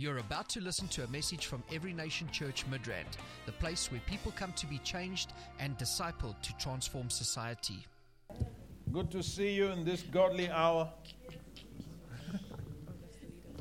You're 0.00 0.16
about 0.16 0.48
to 0.50 0.62
listen 0.62 0.88
to 0.88 1.04
a 1.04 1.08
message 1.08 1.44
from 1.44 1.62
Every 1.70 1.92
Nation 1.92 2.26
Church 2.32 2.64
Midrand, 2.70 3.18
the 3.44 3.52
place 3.52 3.92
where 3.92 4.00
people 4.06 4.32
come 4.34 4.54
to 4.54 4.66
be 4.66 4.78
changed 4.78 5.34
and 5.58 5.76
discipled 5.76 6.40
to 6.40 6.56
transform 6.56 7.10
society. 7.10 7.86
Good 8.90 9.10
to 9.10 9.22
see 9.22 9.52
you 9.52 9.66
in 9.66 9.84
this 9.84 10.00
godly 10.00 10.48
hour. 10.48 10.90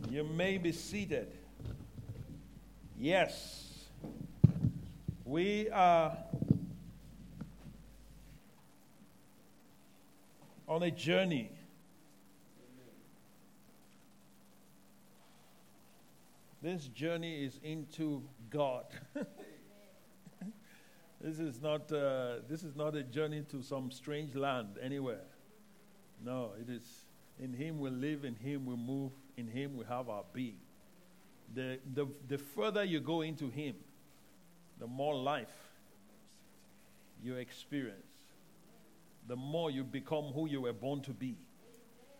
you 0.09 0.23
may 0.23 0.57
be 0.57 0.71
seated. 0.71 1.27
Yes, 2.97 3.89
we 5.25 5.69
are 5.71 6.17
on 10.69 10.83
a 10.83 10.91
journey. 10.91 11.51
This 16.61 16.87
journey 16.87 17.45
is 17.45 17.59
into 17.63 18.23
God. 18.49 18.85
this 21.21 21.39
is 21.39 21.61
not 21.61 21.91
uh, 21.91 22.39
this 22.49 22.63
is 22.63 22.75
not 22.75 22.95
a 22.95 23.03
journey 23.03 23.43
to 23.51 23.61
some 23.61 23.91
strange 23.91 24.35
land 24.35 24.77
anywhere. 24.81 25.23
No, 26.23 26.51
it 26.59 26.69
is 26.69 26.83
in 27.39 27.53
Him 27.53 27.79
we 27.79 27.89
live, 27.89 28.25
in 28.25 28.35
Him 28.35 28.65
we 28.65 28.75
move, 28.75 29.11
in 29.37 29.47
Him 29.47 29.77
we 29.77 29.85
have 29.85 30.09
our 30.09 30.23
being. 30.33 30.57
The, 31.55 31.79
the, 31.93 32.05
the 32.27 32.37
further 32.37 32.83
you 32.83 32.99
go 32.99 33.21
into 33.21 33.49
Him, 33.49 33.75
the 34.79 34.87
more 34.87 35.15
life 35.15 35.47
you 37.23 37.35
experience, 37.35 37.95
the 39.27 39.35
more 39.35 39.71
you 39.71 39.83
become 39.83 40.25
who 40.25 40.47
you 40.47 40.61
were 40.61 40.73
born 40.73 41.01
to 41.03 41.11
be. 41.11 41.37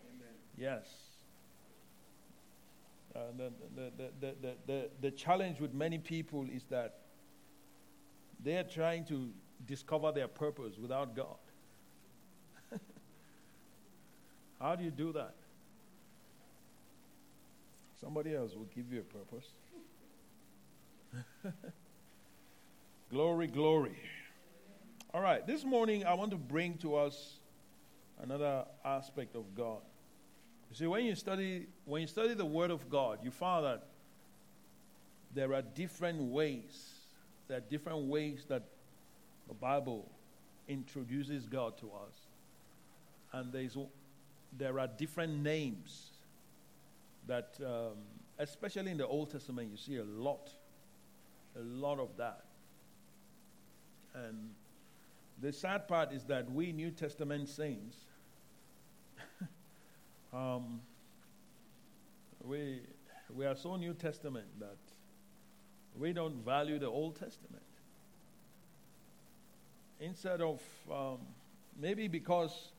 Amen. 0.08 0.28
Yes. 0.56 1.09
Uh, 3.14 3.18
the, 3.36 3.52
the, 3.74 3.90
the, 4.20 4.34
the, 4.40 4.54
the, 4.66 4.90
the 5.00 5.10
challenge 5.10 5.58
with 5.60 5.74
many 5.74 5.98
people 5.98 6.46
is 6.52 6.62
that 6.70 7.00
they 8.42 8.56
are 8.56 8.64
trying 8.64 9.04
to 9.06 9.30
discover 9.66 10.12
their 10.12 10.28
purpose 10.28 10.78
without 10.78 11.16
God. 11.16 11.36
How 14.60 14.76
do 14.76 14.84
you 14.84 14.92
do 14.92 15.12
that? 15.12 15.34
Somebody 18.00 18.34
else 18.34 18.54
will 18.54 18.68
give 18.74 18.92
you 18.92 19.00
a 19.00 19.02
purpose. 19.02 19.46
glory, 23.10 23.48
glory. 23.48 23.96
All 25.12 25.20
right, 25.20 25.44
this 25.46 25.64
morning 25.64 26.06
I 26.06 26.14
want 26.14 26.30
to 26.30 26.36
bring 26.36 26.78
to 26.78 26.94
us 26.94 27.40
another 28.22 28.64
aspect 28.84 29.34
of 29.34 29.54
God. 29.56 29.80
You 30.70 30.76
see, 30.76 30.86
when 30.86 31.04
you 31.04 31.14
study 31.14 31.66
when 31.84 32.02
you 32.02 32.06
study 32.06 32.34
the 32.34 32.44
Word 32.44 32.70
of 32.70 32.88
God, 32.88 33.18
you 33.22 33.30
find 33.30 33.64
that 33.64 33.82
there 35.34 35.52
are 35.52 35.62
different 35.62 36.20
ways. 36.20 36.90
There 37.48 37.58
are 37.58 37.62
different 37.68 38.06
ways 38.06 38.44
that 38.48 38.62
the 39.48 39.54
Bible 39.54 40.08
introduces 40.68 41.46
God 41.46 41.76
to 41.78 41.86
us, 41.86 42.14
and 43.32 43.52
there's 43.52 43.76
there 44.56 44.78
are 44.78 44.86
different 44.86 45.42
names 45.42 46.10
that, 47.26 47.58
um, 47.64 47.96
especially 48.38 48.90
in 48.90 48.96
the 48.96 49.06
Old 49.06 49.30
Testament, 49.30 49.70
you 49.70 49.76
see 49.76 49.96
a 49.96 50.04
lot, 50.04 50.50
a 51.56 51.62
lot 51.62 51.98
of 51.98 52.16
that. 52.16 52.44
And 54.14 54.50
the 55.40 55.52
sad 55.52 55.86
part 55.86 56.12
is 56.12 56.24
that 56.24 56.50
we 56.50 56.72
New 56.72 56.90
Testament 56.90 57.48
saints, 57.48 57.96
um, 60.32 60.80
we, 62.44 62.80
we 63.34 63.46
are 63.46 63.56
so 63.56 63.76
New 63.76 63.94
Testament 63.94 64.46
that 64.58 64.78
we 65.98 66.12
don't 66.12 66.44
value 66.44 66.78
the 66.78 66.86
Old 66.86 67.16
Testament. 67.16 67.62
Instead 70.00 70.40
of, 70.40 70.60
um, 70.90 71.18
maybe 71.78 72.08
because, 72.08 72.72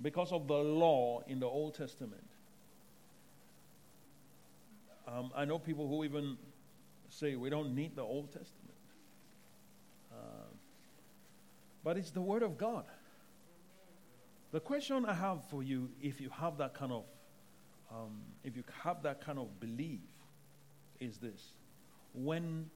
because 0.00 0.32
of 0.32 0.48
the 0.48 0.54
law 0.54 1.22
in 1.28 1.38
the 1.38 1.46
Old 1.46 1.74
Testament, 1.74 2.24
um, 5.06 5.30
I 5.36 5.44
know 5.44 5.58
people 5.58 5.88
who 5.88 6.04
even 6.04 6.36
say 7.10 7.36
we 7.36 7.50
don't 7.50 7.74
need 7.74 7.94
the 7.94 8.02
Old 8.02 8.32
Testament. 8.32 8.58
Uh, 10.10 10.16
but 11.84 11.96
it's 11.96 12.10
the 12.10 12.20
Word 12.20 12.42
of 12.42 12.56
God. 12.56 12.84
The 14.52 14.60
question 14.60 15.06
I 15.06 15.14
have 15.14 15.42
for 15.48 15.62
you, 15.62 15.88
if 16.02 16.20
you 16.20 16.28
have 16.28 16.58
that 16.58 16.74
kind 16.74 16.92
of, 16.92 17.04
um, 17.90 18.20
if 18.44 18.54
you 18.54 18.62
have 18.82 19.02
that 19.02 19.24
kind 19.24 19.38
of 19.38 19.58
belief, 19.58 20.00
is 21.00 21.16
this: 21.16 21.52
when, 22.12 22.68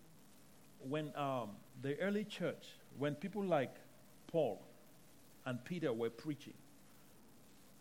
when 0.81 1.12
um, 1.16 1.50
the 1.82 1.98
early 2.00 2.25
church, 2.25 2.64
when 2.98 3.14
people 3.14 3.44
like 3.44 3.75
Paul 4.26 4.62
and 5.44 5.62
Peter 5.66 5.92
were 5.92 6.09
preaching, 6.09 6.54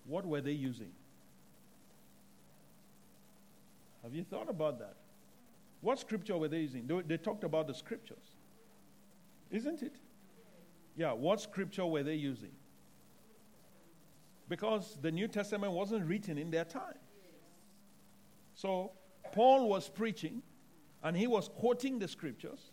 what 0.05 0.25
were 0.25 0.41
they 0.41 0.51
using? 0.51 0.91
Have 4.03 4.13
you 4.13 4.25
thought 4.25 4.49
about 4.49 4.77
that? 4.79 4.97
What 5.79 5.99
scripture 5.99 6.37
were 6.37 6.49
they 6.49 6.59
using? 6.59 6.85
They, 6.85 7.01
they 7.01 7.17
talked 7.17 7.45
about 7.45 7.67
the 7.67 7.73
scriptures, 7.73 8.33
isn't 9.51 9.81
it? 9.81 9.95
Yeah, 10.97 11.13
what 11.13 11.39
scripture 11.39 11.85
were 11.85 12.03
they 12.03 12.15
using? 12.15 12.51
Because 14.47 14.97
the 15.01 15.11
New 15.11 15.27
Testament 15.27 15.73
wasn't 15.73 16.05
written 16.05 16.37
in 16.37 16.51
their 16.51 16.65
time. 16.65 16.99
So 18.53 18.91
Paul 19.33 19.67
was 19.67 19.89
preaching 19.89 20.41
and 21.03 21.15
he 21.15 21.27
was 21.27 21.49
quoting 21.49 21.99
the 21.99 22.07
scriptures. 22.07 22.71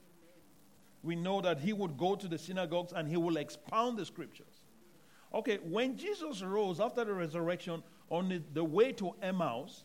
We 1.03 1.17
know 1.17 1.41
that 1.41 1.59
he 1.59 1.73
would 1.73 1.97
go 1.97 2.15
to 2.15 2.29
the 2.29 2.39
synagogues 2.39 2.93
and 2.93 3.09
he 3.09 3.17
will 3.17 3.37
expound 3.37 3.99
the 3.99 4.07
scriptures. 4.07 4.63
Okay, 5.35 5.59
when 5.65 5.97
Jesus 5.97 6.43
rose 6.43 6.79
after 6.79 7.05
the 7.05 7.15
resurrection 7.15 7.83
on 8.11 8.29
the, 8.29 8.43
the 8.53 8.63
way 8.63 8.93
to 8.93 9.15
Emmaus, 9.23 9.85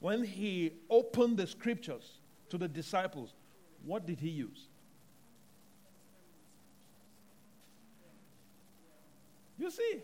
when 0.00 0.24
he 0.24 0.72
opened 0.90 1.36
the 1.36 1.46
scriptures 1.46 2.20
to 2.50 2.58
the 2.58 2.68
disciples, 2.68 3.34
what 3.84 4.06
did 4.06 4.20
he 4.20 4.28
use? 4.28 4.68
You 9.58 9.70
see? 9.70 10.02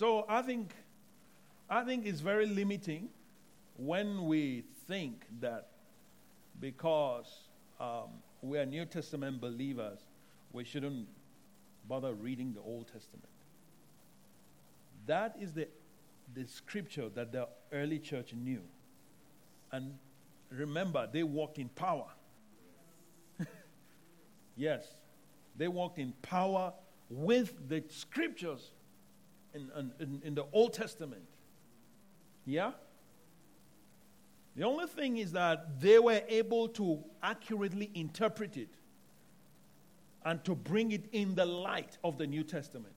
So 0.00 0.24
I 0.30 0.40
think 0.40 0.72
I 1.68 1.84
think 1.84 2.06
it's 2.06 2.20
very 2.20 2.46
limiting 2.46 3.10
when 3.76 4.24
we 4.24 4.64
think 4.88 5.26
that 5.42 5.68
because 6.58 7.26
um, 7.78 8.08
we 8.40 8.58
are 8.58 8.64
New 8.64 8.86
Testament 8.86 9.42
believers, 9.42 9.98
we 10.54 10.64
shouldn't 10.64 11.06
bother 11.86 12.14
reading 12.14 12.54
the 12.54 12.62
Old 12.62 12.86
Testament. 12.90 13.28
That 15.04 15.36
is 15.38 15.52
the 15.52 15.68
the 16.32 16.46
scripture 16.46 17.10
that 17.10 17.30
the 17.32 17.46
early 17.70 17.98
church 17.98 18.32
knew. 18.32 18.62
And 19.70 19.98
remember, 20.48 21.10
they 21.12 21.24
walked 21.24 21.58
in 21.58 21.68
power. 21.68 22.08
yes, 24.56 24.86
they 25.58 25.68
walked 25.68 25.98
in 25.98 26.14
power 26.22 26.72
with 27.10 27.68
the 27.68 27.84
scriptures 27.90 28.70
in, 29.54 29.92
in, 29.98 30.22
in 30.24 30.34
the 30.34 30.44
Old 30.52 30.72
Testament. 30.74 31.22
Yeah? 32.44 32.72
The 34.56 34.64
only 34.64 34.86
thing 34.86 35.16
is 35.16 35.32
that 35.32 35.80
they 35.80 35.98
were 35.98 36.22
able 36.28 36.68
to 36.68 37.02
accurately 37.22 37.90
interpret 37.94 38.56
it 38.56 38.68
and 40.24 40.44
to 40.44 40.54
bring 40.54 40.92
it 40.92 41.06
in 41.12 41.34
the 41.34 41.46
light 41.46 41.96
of 42.04 42.18
the 42.18 42.26
New 42.26 42.42
Testament. 42.42 42.94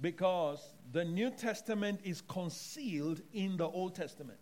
Because 0.00 0.74
the 0.92 1.04
New 1.04 1.30
Testament 1.30 2.00
is 2.04 2.22
concealed 2.22 3.20
in 3.34 3.56
the 3.56 3.66
Old 3.66 3.94
Testament. 3.94 4.38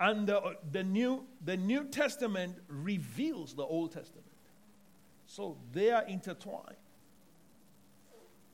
And 0.00 0.26
the, 0.26 0.56
the, 0.72 0.82
New, 0.82 1.24
the 1.44 1.56
New 1.56 1.84
Testament 1.84 2.56
reveals 2.68 3.54
the 3.54 3.64
Old 3.64 3.92
Testament. 3.92 4.26
So 5.26 5.56
they 5.72 5.90
are 5.90 6.04
intertwined. 6.04 6.76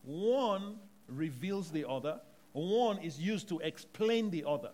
One 0.05 0.77
reveals 1.09 1.71
the 1.71 1.89
other, 1.89 2.21
one 2.53 2.99
is 2.99 3.19
used 3.19 3.49
to 3.49 3.59
explain 3.61 4.31
the 4.31 4.45
other, 4.45 4.71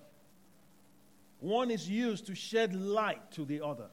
one 1.40 1.70
is 1.70 1.88
used 1.88 2.26
to 2.26 2.34
shed 2.34 2.74
light 2.74 3.30
to 3.32 3.44
the 3.44 3.60
other. 3.60 3.88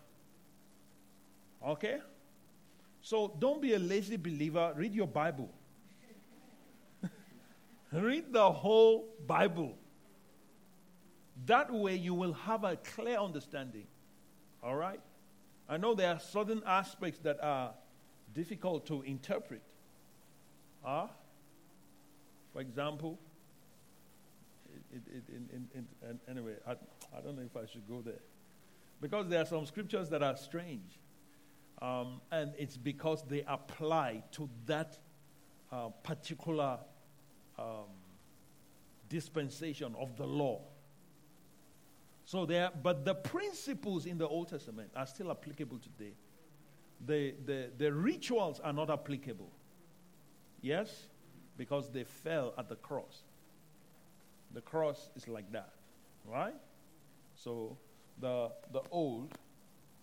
Okay? 1.66 2.00
So 3.02 3.36
don't 3.40 3.62
be 3.62 3.74
a 3.74 3.80
lazy 3.80 4.18
believer. 4.18 4.74
Read 4.76 4.96
your 4.96 5.08
Bible. 5.08 5.50
Read 7.92 8.34
the 8.34 8.52
whole 8.52 9.06
Bible. 9.28 9.78
That 11.46 11.72
way 11.72 11.96
you 11.96 12.14
will 12.14 12.34
have 12.34 12.64
a 12.64 12.78
clear 12.78 13.18
understanding. 13.18 13.86
All 14.64 14.76
right? 14.76 15.00
I 15.70 15.78
know 15.78 15.94
there 15.94 16.14
are 16.14 16.20
certain 16.20 16.64
aspects 16.66 17.20
that 17.20 17.40
are 17.42 17.74
difficult 18.34 18.88
to 18.88 19.02
interpret. 19.04 19.62
Ah, 20.84 21.06
uh, 21.06 21.08
for 22.56 22.62
example, 22.62 23.20
it, 24.94 25.02
it, 25.28 26.16
anyway, 26.30 26.54
I, 26.66 26.72
I 26.72 27.20
don't 27.22 27.36
know 27.36 27.44
if 27.44 27.58
I 27.58 27.66
should 27.70 27.86
go 27.86 28.02
there. 28.02 28.22
Because 29.02 29.28
there 29.28 29.42
are 29.42 29.46
some 29.46 29.66
scriptures 29.66 30.08
that 30.08 30.24
are 30.24 30.38
strange. 30.38 30.98
Um, 31.82 32.22
and 32.32 32.54
it's 32.58 32.78
because 32.78 33.26
they 33.28 33.44
apply 33.46 34.24
to 34.32 34.50
that 34.68 34.98
uh, 35.70 35.90
particular 36.02 36.80
um, 37.60 37.92
dispensation 39.10 39.94
of 40.00 40.16
the 40.16 40.26
law. 40.26 40.62
So 42.24 42.46
there, 42.46 42.72
but 42.82 43.04
the 43.04 43.16
principles 43.16 44.06
in 44.06 44.18
the 44.18 44.30
Old 44.30 44.48
Testament 44.48 44.92
are 44.96 45.08
still 45.08 45.30
applicable 45.30 45.80
today. 45.80 46.14
The, 47.06 47.36
the, 47.46 47.72
the 47.78 47.92
rituals 47.92 48.62
are 48.62 48.72
not 48.72 48.90
applicable. 48.90 49.52
Yes? 50.62 51.08
Because 51.58 51.90
they 51.92 52.04
fell 52.04 52.54
at 52.58 52.70
the 52.70 52.76
cross. 52.76 53.24
The 54.54 54.62
cross 54.62 55.10
is 55.16 55.28
like 55.28 55.52
that, 55.52 55.74
right? 56.26 56.56
So 57.36 57.78
the, 58.20 58.52
the 58.72 58.82
old 58.92 59.34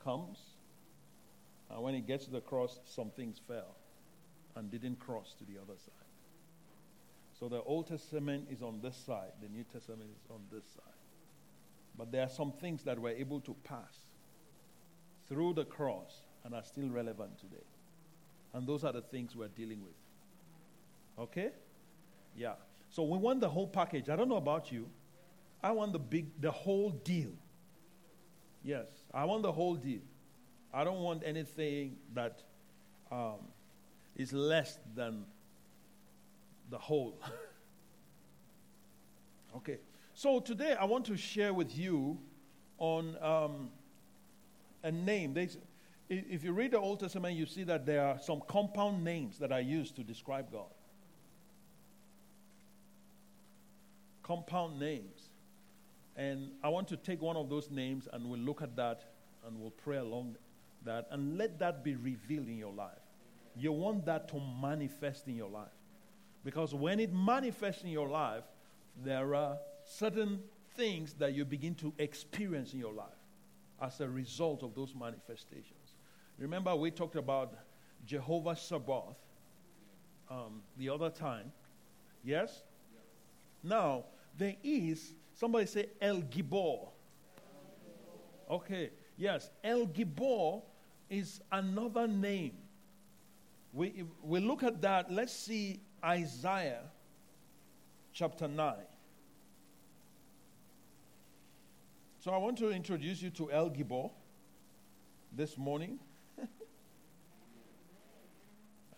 comes, 0.03 0.39
and 1.71 1.83
when 1.83 1.95
it 1.95 2.07
gets 2.07 2.27
to 2.27 2.31
the 2.31 2.41
cross, 2.41 2.81
some 2.85 3.11
things 3.11 3.41
fell 3.47 3.77
and 4.57 4.71
didn't 4.71 4.99
cross 4.99 5.35
to 5.39 5.45
the 5.45 5.61
other 5.61 5.79
side. 5.79 6.03
So 7.39 7.49
the 7.49 7.63
Old 7.63 7.89
Testament 7.89 8.49
is 8.51 8.63
on 8.63 8.81
this 8.83 8.97
side, 8.97 9.33
the 9.41 9.49
New 9.49 9.65
Testament 9.65 10.11
is 10.15 10.31
on 10.31 10.41
this 10.53 10.65
side. 10.65 10.93
But 11.97 12.13
there 12.13 12.23
are 12.23 12.29
some 12.29 12.53
things 12.53 12.85
that 12.85 12.99
we're 12.99 13.11
able 13.11 13.41
to 13.41 13.55
pass 13.65 14.07
through 15.29 15.55
the 15.55 15.65
cross 15.65 16.21
and 16.45 16.55
are 16.55 16.63
still 16.63 16.89
relevant 16.89 17.39
today. 17.39 17.65
And 18.55 18.67
those 18.67 18.85
are 18.85 18.93
the 18.93 19.03
things 19.03 19.35
we're 19.35 19.49
dealing 19.49 19.83
with. 19.83 19.95
Okay? 21.19 21.51
Yeah. 22.37 22.55
So 22.91 23.03
we 23.05 23.19
want 23.19 23.41
the 23.41 23.49
whole 23.49 23.67
package. 23.67 24.09
I 24.09 24.17
don't 24.17 24.29
know 24.29 24.37
about 24.37 24.71
you. 24.71 24.89
I 25.63 25.71
want 25.71 25.93
the 25.93 25.99
big, 25.99 26.41
the 26.41 26.51
whole 26.51 26.91
deal. 26.91 27.33
Yes, 28.65 28.87
I 29.13 29.25
want 29.25 29.43
the 29.43 29.53
whole 29.53 29.75
deal. 29.75 30.01
I 30.73 30.85
don't 30.85 31.01
want 31.01 31.23
anything 31.25 31.97
that 32.15 32.43
um, 33.11 33.49
is 34.17 34.33
less 34.33 34.79
than 34.95 35.25
the 36.71 36.79
whole. 36.79 37.21
okay. 39.57 39.79
So 40.15 40.41
today 40.41 40.75
I 40.79 40.85
want 40.85 41.05
to 41.07 41.17
share 41.17 41.53
with 41.53 41.77
you 41.77 42.19
on 42.79 43.17
um, 43.21 43.71
a 44.83 44.91
name. 44.91 45.35
There's, 45.35 45.59
if 46.09 46.45
you 46.45 46.53
read 46.53 46.73
the 46.73 46.79
Old 46.79 47.01
Testament, 47.01 47.37
you 47.37 47.47
see 47.47 47.65
that 47.65 47.87
there 47.87 48.05
are 48.05 48.19
some 48.19 48.43
compound 48.49 49.05
names 49.05 49.39
that 49.39 49.53
are 49.53 49.61
used 49.61 49.97
to 49.97 50.03
describe 50.03 50.51
God. 50.51 50.71
Compound 54.23 54.79
names. 54.79 55.31
And 56.17 56.51
I 56.63 56.69
want 56.69 56.89
to 56.89 56.97
take 56.97 57.23
one 57.23 57.37
of 57.37 57.49
those 57.49 57.71
names 57.71 58.09
and 58.13 58.29
we'll 58.29 58.41
look 58.41 58.63
at 58.63 58.77
that 58.77 59.05
and 59.47 59.59
we'll 59.59 59.71
pray 59.71 59.97
along 59.97 60.37
that 60.85 61.07
and 61.11 61.39
let 61.39 61.59
that 61.59 61.83
be 61.83 61.95
revealed 61.95 62.49
in 62.49 62.59
your 62.59 62.73
life. 62.73 62.99
You 63.57 63.73
want 63.73 64.05
that 64.07 64.29
to 64.29 64.41
manifest 64.61 65.29
in 65.29 65.37
your 65.37 65.49
life. 65.49 65.69
Because 66.45 66.75
when 66.75 67.01
it 67.01 67.13
manifests 67.13 67.83
in 67.83 67.91
your 67.91 68.09
life, 68.09 68.45
there 69.05 69.35
are 69.35 69.59
certain 69.85 70.41
things 70.77 71.15
that 71.15 71.35
you 71.35 71.45
begin 71.45 71.75
to 71.77 71.93
experience 71.99 72.73
in 72.73 72.81
your 72.81 72.93
life 72.93 73.09
as 73.81 74.01
a 74.01 74.09
result 74.09 74.63
of 74.63 74.75
those 74.75 74.95
manifestations. 74.95 75.95
Remember, 76.39 76.75
we 76.75 76.91
talked 76.91 77.17
about 77.17 77.55
Jehovah 78.07 78.57
Sabaoth 78.57 79.19
um, 80.31 80.63
the 80.79 80.89
other 80.89 81.11
time. 81.11 81.53
Yes? 82.25 82.63
Now, 83.63 84.05
there 84.37 84.57
is, 84.63 85.15
somebody 85.35 85.67
say 85.67 85.87
El 86.01 86.23
Gibor. 86.23 86.89
Okay, 88.51 88.91
yes, 89.17 89.51
El 89.63 89.87
Gibor 89.87 90.63
is 91.09 91.41
another 91.51 92.07
name. 92.07 92.55
We, 93.73 94.05
we 94.23 94.41
look 94.41 94.63
at 94.63 94.83
that, 94.83 95.11
let's 95.11 95.33
see 95.33 95.81
Isaiah 96.05 96.83
chapter 98.13 98.49
9. 98.49 98.75
So 102.21 102.31
I 102.31 102.37
want 102.37 102.59
to 102.59 102.71
introduce 102.71 103.21
you 103.23 103.31
to 103.31 103.51
El 103.51 103.71
Gibor 103.71 104.11
this 105.33 105.59
morning. 105.59 105.99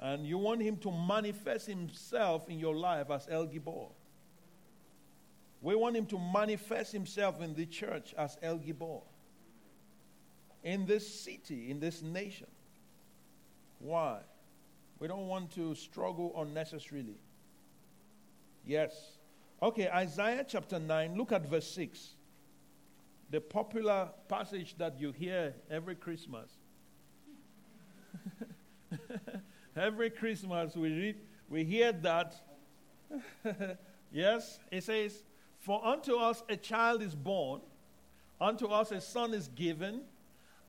and 0.01 0.27
you 0.27 0.37
want 0.37 0.61
him 0.61 0.77
to 0.79 0.91
manifest 0.91 1.67
himself 1.67 2.49
in 2.49 2.59
your 2.59 2.75
life 2.75 3.11
as 3.11 3.27
El 3.31 3.47
Gibor. 3.47 3.89
We 5.65 5.75
want 5.75 5.97
him 5.97 6.05
to 6.07 6.19
manifest 6.19 6.93
himself 6.93 7.41
in 7.41 7.55
the 7.55 7.65
church 7.65 8.15
as 8.19 8.37
El 8.43 8.59
Gibor. 8.59 9.01
In 10.63 10.85
this 10.85 11.09
city, 11.09 11.71
in 11.71 11.81
this 11.81 12.03
nation. 12.03 12.49
Why? 13.79 14.19
We 14.99 15.09
don't 15.09 15.27
want 15.27 15.55
to 15.55 15.75
struggle 15.75 16.35
unnecessarily. 16.37 17.17
Yes. 18.67 18.93
Okay, 19.63 19.89
Isaiah 19.89 20.45
chapter 20.47 20.79
9, 20.79 21.17
look 21.17 21.33
at 21.33 21.49
verse 21.49 21.71
6 21.71 22.11
the 23.31 23.41
popular 23.41 24.11
passage 24.29 24.77
that 24.77 25.01
you 25.01 25.13
hear 25.13 25.55
every 25.71 25.95
Christmas. 25.95 26.51
every 29.77 30.11
Christmas 30.11 30.77
we 30.77 30.91
read, 30.91 31.17
we 31.49 31.65
hear 31.65 31.91
that. 31.91 32.35
yes, 34.13 34.59
it 34.71 34.85
says, 34.85 35.25
For 35.65 35.83
unto 35.83 36.17
us 36.17 36.43
a 36.51 36.57
child 36.57 37.01
is 37.01 37.15
born, 37.15 37.63
unto 38.39 38.67
us 38.67 38.93
a 38.93 39.01
son 39.01 39.33
is 39.33 39.49
given, 39.49 40.03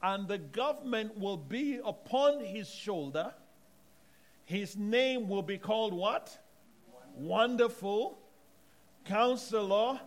and 0.01 0.25
the 0.25 0.37
government 0.37 1.17
will 1.19 1.35
be 1.35 1.81
upon 1.83 2.39
his 2.39 2.69
shoulder. 2.69 3.33
His 4.45 4.77
name 4.77 5.27
will 5.27 5.41
be 5.41 5.57
called 5.57 5.93
what? 5.93 6.37
Wonderful, 7.13 8.17
Counselor, 9.03 9.99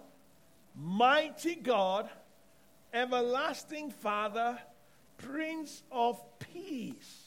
Mighty 0.75 1.56
God 1.56 2.08
everlasting 2.94 3.91
Father, 3.91 4.58
Prince 5.19 5.82
of 5.93 6.19
Peace. 6.38 7.26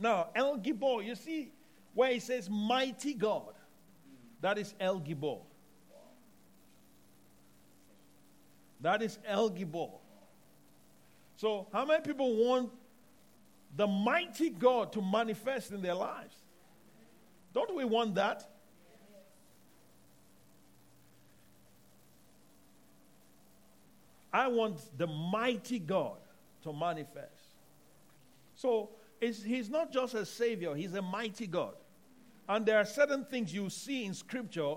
Now, 0.00 0.30
El 0.34 0.58
Gibor, 0.58 1.04
you 1.04 1.14
see 1.14 1.52
where 1.94 2.12
he 2.12 2.18
says 2.18 2.50
mighty 2.50 3.14
God. 3.14 3.54
That 4.40 4.58
is 4.58 4.74
El 4.80 4.98
Gibor. 4.98 5.42
That 8.80 9.02
is 9.02 9.18
El 9.26 9.50
Gibor. 9.50 9.92
So, 11.36 11.68
how 11.72 11.84
many 11.84 12.02
people 12.02 12.36
want 12.36 12.70
the 13.76 13.86
mighty 13.86 14.50
God 14.50 14.92
to 14.92 15.02
manifest 15.02 15.72
in 15.72 15.82
their 15.82 15.94
lives? 15.94 16.34
Don't 17.52 17.74
we 17.74 17.84
want 17.84 18.14
that? 18.14 18.48
I 24.32 24.48
want 24.48 24.80
the 24.96 25.06
mighty 25.06 25.78
God 25.78 26.18
to 26.62 26.72
manifest. 26.72 27.56
So 28.54 28.90
he's 29.20 29.68
not 29.68 29.92
just 29.92 30.14
a 30.14 30.24
savior, 30.24 30.74
he's 30.74 30.94
a 30.94 31.02
mighty 31.02 31.46
God. 31.46 31.74
And 32.48 32.64
there 32.66 32.78
are 32.78 32.84
certain 32.84 33.24
things 33.24 33.52
you 33.52 33.70
see 33.70 34.04
in 34.04 34.14
scripture 34.14 34.74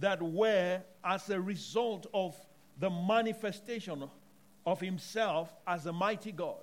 that 0.00 0.22
were 0.22 0.80
as 1.04 1.30
a 1.30 1.40
result 1.40 2.06
of 2.14 2.36
the 2.78 2.90
manifestation 2.90 4.08
of 4.64 4.80
himself 4.80 5.54
as 5.66 5.86
a 5.86 5.92
mighty 5.92 6.32
God. 6.32 6.62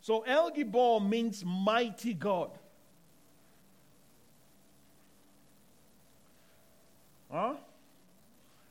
So 0.00 0.20
El 0.22 0.50
Gibor 0.50 1.06
means 1.06 1.44
mighty 1.44 2.14
God. 2.14 2.50
Huh? 7.30 7.54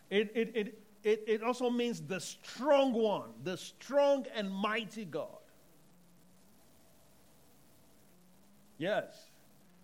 It, 0.10 0.32
it, 0.34 0.52
it, 0.56 0.80
it, 1.04 1.24
it 1.28 1.44
also 1.44 1.70
means 1.70 2.02
the 2.02 2.20
strong 2.20 2.94
one, 2.94 3.30
the 3.44 3.58
strong 3.58 4.26
and 4.36 4.50
mighty 4.50 5.06
God. 5.06 5.28
Yes. 8.78 9.06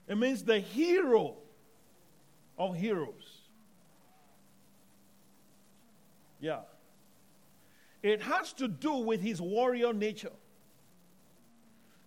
It 0.08 0.18
means 0.18 0.44
the 0.44 0.60
hero 0.60 1.36
of 2.58 2.76
heroes. 2.76 3.33
Yeah. 6.44 6.60
It 8.02 8.22
has 8.22 8.52
to 8.54 8.68
do 8.68 8.96
with 8.96 9.22
his 9.22 9.42
warrior 9.42 9.94
nature. 9.94 10.34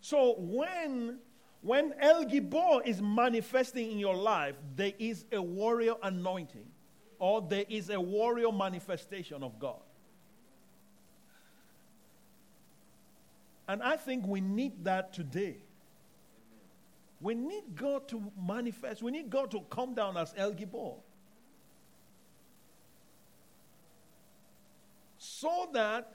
So 0.02 0.34
when 0.38 1.20
when 1.62 1.94
El 1.98 2.26
Gibor 2.26 2.86
is 2.86 3.00
manifesting 3.00 3.90
in 3.90 3.98
your 3.98 4.14
life, 4.14 4.54
there 4.76 4.92
is 4.98 5.24
a 5.32 5.40
warrior 5.40 5.94
anointing 6.02 6.66
or 7.18 7.40
there 7.40 7.64
is 7.70 7.88
a 7.88 7.98
warrior 7.98 8.52
manifestation 8.52 9.42
of 9.42 9.58
God. 9.58 9.80
And 13.66 13.82
I 13.82 13.96
think 13.96 14.26
we 14.26 14.42
need 14.42 14.84
that 14.84 15.14
today. 15.14 15.56
We 17.22 17.34
need 17.34 17.74
God 17.74 18.06
to 18.08 18.30
manifest. 18.46 19.02
We 19.02 19.12
need 19.12 19.30
God 19.30 19.50
to 19.52 19.60
come 19.70 19.94
down 19.94 20.18
as 20.18 20.34
El 20.36 20.52
Gibor. 20.52 20.96
So 25.40 25.68
that 25.74 26.12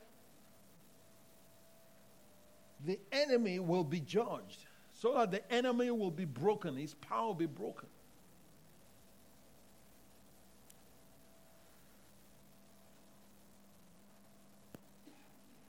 the 2.83 2.97
enemy 3.11 3.59
will 3.59 3.83
be 3.83 3.99
judged, 3.99 4.65
so 4.95 5.13
that 5.13 5.29
the 5.29 5.53
enemy 5.53 5.91
will 5.91 6.09
be 6.09 6.25
broken, 6.25 6.75
his 6.75 6.95
power 6.95 7.27
will 7.27 7.35
be 7.35 7.45
broken. 7.45 7.87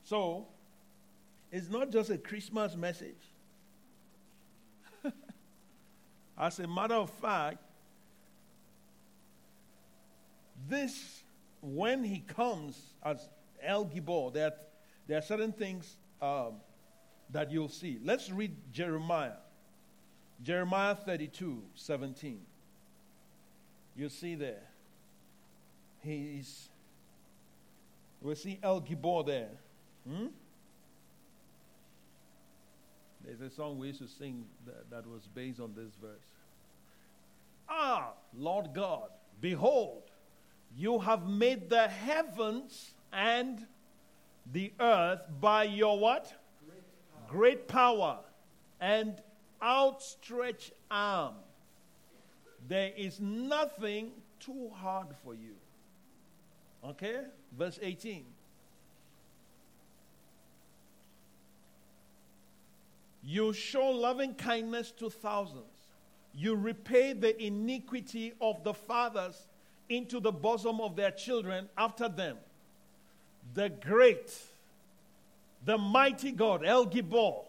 So, 0.05 0.47
it's 1.51 1.69
not 1.69 1.91
just 1.91 2.09
a 2.09 2.17
Christmas 2.17 2.75
message. 2.75 3.23
As 6.39 6.59
a 6.59 6.67
matter 6.67 6.95
of 6.95 7.11
fact, 7.11 7.59
this, 10.71 11.23
when 11.61 12.03
he 12.03 12.21
comes 12.21 12.81
as 13.05 13.29
El 13.63 13.87
Gibor, 13.87 14.33
there, 14.33 14.53
there 15.07 15.19
are 15.19 15.23
certain 15.23 15.53
things 15.53 15.97
um, 16.21 16.55
that 17.31 17.51
you'll 17.51 17.69
see. 17.69 17.99
Let's 18.03 18.31
read 18.31 18.55
Jeremiah. 18.73 19.33
Jeremiah 20.43 20.95
32 20.95 21.63
17. 21.75 22.41
You 23.95 24.09
see 24.09 24.35
there. 24.35 24.63
He's, 26.01 26.69
we 28.21 28.35
see 28.35 28.59
El 28.63 28.81
Gibor 28.81 29.25
there. 29.25 29.51
Hmm? 30.09 30.27
There's 33.25 33.41
a 33.41 33.51
song 33.51 33.79
we 33.79 33.89
used 33.89 34.01
to 34.01 34.09
sing 34.09 34.45
that, 34.67 34.91
that 34.91 35.07
was 35.07 35.29
based 35.33 35.61
on 35.61 35.75
this 35.77 35.93
verse. 36.01 36.27
Ah, 37.69 38.13
Lord 38.37 38.75
God, 38.75 39.11
behold, 39.41 40.03
you 40.77 40.99
have 40.99 41.29
made 41.29 41.71
the 41.71 41.87
heavens 41.87 42.95
and 43.13 43.67
the 44.53 44.73
earth 44.81 45.21
by 45.41 45.65
your 45.65 45.99
what? 45.99 46.33
Great 46.67 46.79
power, 47.13 47.29
Great 47.29 47.69
power 47.69 48.19
and 48.81 49.23
outstretched 49.63 50.73
arm. 50.91 51.35
There 52.69 52.91
is 52.97 53.21
nothing 53.21 54.13
too 54.41 54.71
hard 54.75 55.09
for 55.25 55.35
you. 55.35 55.55
Okay? 56.85 57.21
Verse 57.57 57.79
18. 57.81 58.25
You 63.23 63.53
show 63.53 63.89
loving 63.91 64.35
kindness 64.35 64.91
to 64.99 65.09
thousands. 65.09 65.63
You 66.35 66.57
repay 66.57 67.13
the 67.13 67.41
iniquity 67.41 68.33
of 68.41 68.65
the 68.65 68.75
fathers 68.75 69.47
into 69.89 70.19
the 70.19 70.33
bosom 70.33 70.81
of 70.81 70.97
their 70.97 71.11
children 71.13 71.69
after 71.79 72.09
them. 72.09 72.39
The 73.55 73.69
great, 73.69 74.35
the 75.65 75.77
mighty 75.79 76.33
God, 76.33 76.65
El 76.65 76.87
Gibor, 76.87 77.45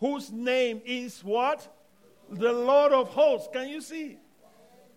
whose 0.00 0.30
name 0.30 0.80
is 0.84 1.22
what? 1.24 1.66
The 2.30 2.52
Lord 2.52 2.92
of 2.92 3.08
hosts. 3.08 3.48
Can 3.52 3.68
you 3.68 3.80
see? 3.80 4.18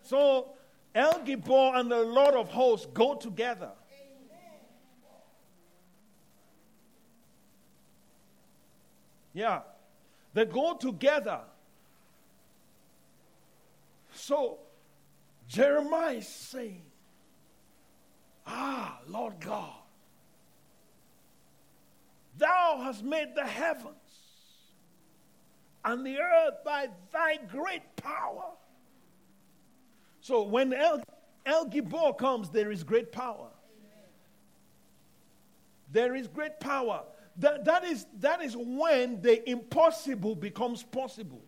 So, 0.03 0.49
El 0.93 1.13
Gibor 1.21 1.79
and 1.79 1.89
the 1.89 2.01
Lord 2.01 2.35
of 2.35 2.49
hosts 2.49 2.87
go 2.93 3.15
together. 3.15 3.71
Yeah. 9.33 9.61
They 10.33 10.45
go 10.45 10.75
together. 10.75 11.39
So 14.13 14.59
Jeremiah 15.47 16.15
is 16.15 16.27
saying, 16.27 16.83
Ah, 18.45 18.99
Lord 19.07 19.39
God, 19.39 19.73
thou 22.37 22.81
hast 22.83 23.03
made 23.03 23.35
the 23.35 23.45
heavens 23.45 23.95
and 25.83 26.05
the 26.05 26.17
earth 26.19 26.63
by 26.65 26.89
thy 27.11 27.37
great 27.47 27.95
power. 27.95 28.51
So 30.21 30.43
when 30.43 30.73
El, 30.73 31.01
El 31.45 31.65
Gibor 31.67 32.17
comes, 32.17 32.49
there 32.49 32.71
is 32.71 32.83
great 32.83 33.11
power. 33.11 33.47
There 35.91 36.15
is 36.15 36.27
great 36.27 36.59
power. 36.59 37.03
That, 37.37 37.65
that, 37.65 37.83
is, 37.83 38.05
that 38.19 38.41
is 38.41 38.55
when 38.55 39.21
the 39.21 39.47
impossible 39.49 40.35
becomes 40.35 40.83
possible. 40.83 41.41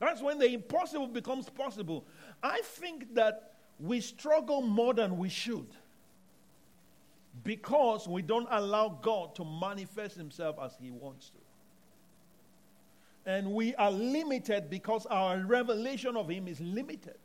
That's 0.00 0.20
when 0.20 0.38
the 0.38 0.48
impossible 0.52 1.08
becomes 1.08 1.48
possible. 1.48 2.04
I 2.42 2.60
think 2.62 3.14
that 3.14 3.53
we 3.78 4.00
struggle 4.00 4.62
more 4.62 4.94
than 4.94 5.18
we 5.18 5.28
should 5.28 5.66
because 7.42 8.06
we 8.06 8.22
don't 8.22 8.48
allow 8.50 8.98
God 9.02 9.34
to 9.36 9.44
manifest 9.44 10.16
Himself 10.16 10.56
as 10.62 10.76
He 10.80 10.90
wants 10.90 11.30
to. 11.30 11.38
And 13.26 13.52
we 13.52 13.74
are 13.76 13.90
limited 13.90 14.70
because 14.70 15.06
our 15.06 15.38
revelation 15.38 16.16
of 16.16 16.28
Him 16.28 16.46
is 16.46 16.60
limited. 16.60 17.16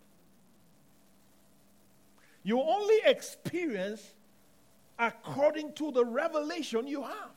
You 2.43 2.61
only 2.61 2.97
experience 3.05 4.13
according 4.97 5.73
to 5.73 5.91
the 5.91 6.03
revelation 6.03 6.87
you 6.87 7.03
have. 7.03 7.31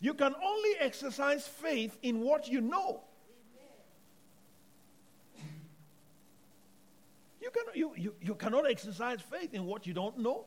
You 0.00 0.14
can 0.14 0.34
only 0.42 0.70
exercise 0.78 1.46
faith 1.46 1.98
in 2.02 2.20
what 2.20 2.48
you 2.48 2.60
know. 2.60 3.02
You, 7.80 7.94
you, 7.96 8.14
you, 8.20 8.34
cannot 8.34 8.70
exercise 8.70 9.22
faith 9.22 9.54
in 9.54 9.64
what 9.64 9.86
you 9.86 9.94
don't 9.94 10.18
know. 10.18 10.44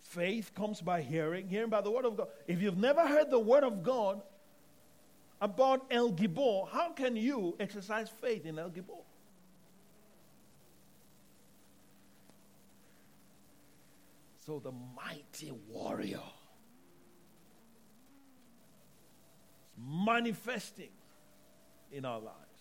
Faith 0.00 0.50
comes 0.56 0.80
by 0.80 1.02
hearing, 1.02 1.46
hearing 1.46 1.70
by 1.70 1.82
the 1.82 1.90
word 1.92 2.04
of 2.04 2.16
God. 2.16 2.26
If 2.48 2.60
you've 2.60 2.76
never 2.76 3.06
heard 3.06 3.30
the 3.30 3.38
word 3.38 3.62
of 3.62 3.84
God 3.84 4.20
about 5.40 5.86
El 5.88 6.10
Gibor, 6.10 6.68
how 6.68 6.90
can 6.90 7.14
you 7.14 7.54
exercise 7.60 8.10
faith 8.20 8.44
in 8.44 8.58
El 8.58 8.70
Gibor? 8.70 9.04
So 14.44 14.58
the 14.58 14.72
mighty 14.96 15.52
warrior 15.68 16.26
is 19.68 19.78
manifesting 19.78 20.90
in 21.92 22.04
our 22.04 22.18
lives. 22.18 22.53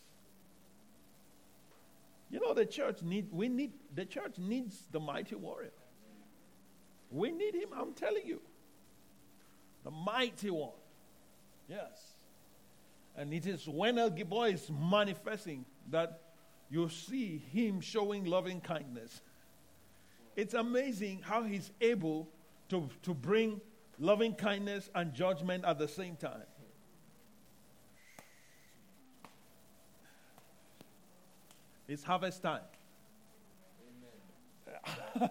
You 2.33 2.39
know, 2.39 2.53
the 2.53 2.65
church 2.65 3.01
need 3.03 3.27
we 3.31 3.47
need 3.47 3.73
the 3.93 4.05
church 4.05 4.39
needs 4.39 4.87
the 4.91 4.99
mighty 4.99 5.35
warrior. 5.35 5.71
We 7.11 7.31
need 7.31 7.53
him, 7.53 7.69
I'm 7.77 7.93
telling 7.93 8.25
you. 8.25 8.41
The 9.83 9.91
mighty 9.91 10.49
one. 10.49 10.71
Yes. 11.69 12.15
And 13.15 13.31
it 13.33 13.45
is 13.45 13.67
when 13.69 13.99
El 13.99 14.09
Gibor 14.09 14.51
is 14.51 14.69
manifesting 14.71 15.65
that 15.91 16.21
you 16.69 16.89
see 16.89 17.37
him 17.37 17.79
showing 17.79 18.25
loving 18.25 18.59
kindness 18.59 19.21
it's 20.35 20.53
amazing 20.53 21.21
how 21.23 21.43
he's 21.43 21.71
able 21.81 22.29
to, 22.69 22.89
to 23.03 23.13
bring 23.13 23.61
loving 23.99 24.33
kindness 24.33 24.89
and 24.95 25.13
judgment 25.13 25.63
at 25.65 25.77
the 25.77 25.87
same 25.87 26.15
time. 26.15 26.43
It's 31.93 32.03
harvest 32.03 32.41
time. 32.41 32.63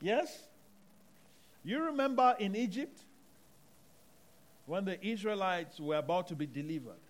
yes? 0.00 0.44
You 1.62 1.84
remember 1.84 2.34
in 2.38 2.56
Egypt 2.56 2.98
when 4.64 4.86
the 4.86 5.06
Israelites 5.06 5.78
were 5.78 5.96
about 5.96 6.26
to 6.28 6.34
be 6.34 6.46
delivered 6.46 7.04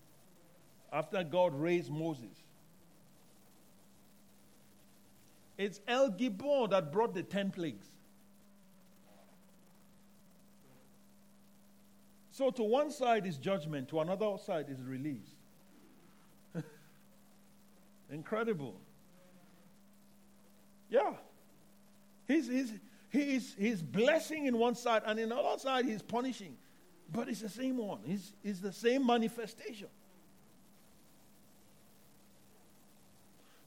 after 0.92 1.22
God 1.22 1.54
raised 1.54 1.88
Moses? 1.88 2.36
It's 5.56 5.80
El 5.86 6.10
Gibor 6.10 6.68
that 6.70 6.90
brought 6.90 7.14
the 7.14 7.22
10 7.22 7.52
plagues. 7.52 7.86
So, 12.32 12.50
to 12.50 12.64
one 12.64 12.90
side 12.90 13.24
is 13.24 13.36
judgment, 13.36 13.88
to 13.90 14.00
another 14.00 14.34
side 14.44 14.66
is 14.68 14.82
release. 14.82 15.37
Incredible. 18.10 18.80
Yeah. 20.88 21.12
He's, 22.26 22.48
he's, 22.48 22.72
he's, 23.10 23.54
he's 23.58 23.82
blessing 23.82 24.46
in 24.46 24.58
one 24.58 24.74
side, 24.74 25.02
and 25.06 25.18
in 25.18 25.28
the 25.30 25.36
other 25.36 25.58
side, 25.58 25.84
he's 25.84 26.02
punishing. 26.02 26.56
But 27.10 27.28
it's 27.28 27.40
the 27.40 27.48
same 27.48 27.78
one, 27.78 28.00
it's, 28.06 28.32
it's 28.42 28.60
the 28.60 28.72
same 28.72 29.06
manifestation. 29.06 29.88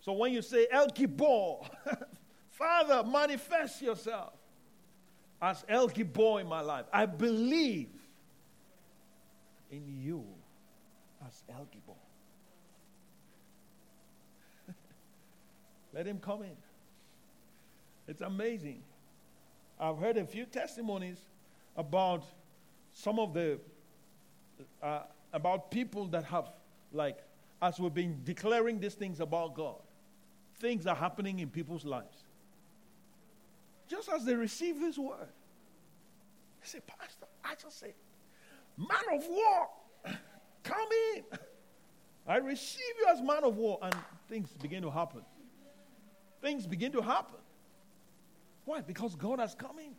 So 0.02 0.14
when 0.14 0.34
you 0.34 0.42
say 0.42 0.68
El 0.72 0.88
Gibor, 0.88 1.68
Father, 2.50 3.04
manifest 3.08 3.82
yourself 3.82 4.34
as 5.42 5.64
El 5.68 5.90
Gibor 5.90 6.42
in 6.42 6.48
my 6.48 6.62
life. 6.62 6.86
I 6.92 7.06
believe 7.06 7.90
in 9.72 9.84
you 9.88 10.26
as 11.26 11.44
El 11.50 11.66
Gibor. 11.66 12.01
Let 15.94 16.06
him 16.06 16.20
come 16.20 16.44
in. 16.44 16.56
It's 18.08 18.22
amazing. 18.22 18.82
I've 19.80 19.98
heard 19.98 20.18
a 20.18 20.26
few 20.26 20.46
testimonies 20.46 21.18
about 21.76 22.24
some 22.94 23.20
of 23.20 23.34
the 23.34 23.60
uh, 24.82 25.02
about 25.34 25.72
people 25.72 26.08
that 26.08 26.24
have 26.26 26.50
like 26.92 27.18
as 27.62 27.80
we've 27.80 27.94
been 27.94 28.22
declaring 28.24 28.80
these 28.80 28.96
things 28.96 29.20
about 29.20 29.54
God, 29.54 29.82
things 30.60 30.88
are 30.88 30.96
happening 30.96 31.40
in 31.40 31.50
people's 31.50 31.86
lives. 31.86 32.18
Just 33.88 34.10
as 34.10 34.26
they 34.26 34.34
receive 34.34 34.80
this 34.80 34.98
word, 34.98 35.28
they 36.62 36.68
say, 36.68 36.80
Pastor, 36.88 37.28
I 37.44 37.54
just 37.62 37.80
say, 37.80 37.94
man 38.78 39.20
of 39.20 39.28
war, 39.28 39.70
come 40.64 40.88
in. 41.16 41.24
I 42.28 42.38
receive 42.38 42.82
you 43.00 43.08
as 43.12 43.22
man 43.22 43.44
of 43.44 43.58
war, 43.58 43.80
and 43.82 43.96
things 44.28 44.50
begin 44.62 44.82
to 44.84 44.90
happen. 44.90 45.22
Things 46.42 46.66
begin 46.66 46.92
to 46.94 47.02
happen. 47.02 47.38
Why? 48.66 48.82
Because 48.82 49.16
God 49.16 49.40
has 49.40 49.56
come 49.56 49.80
in. 49.80 49.94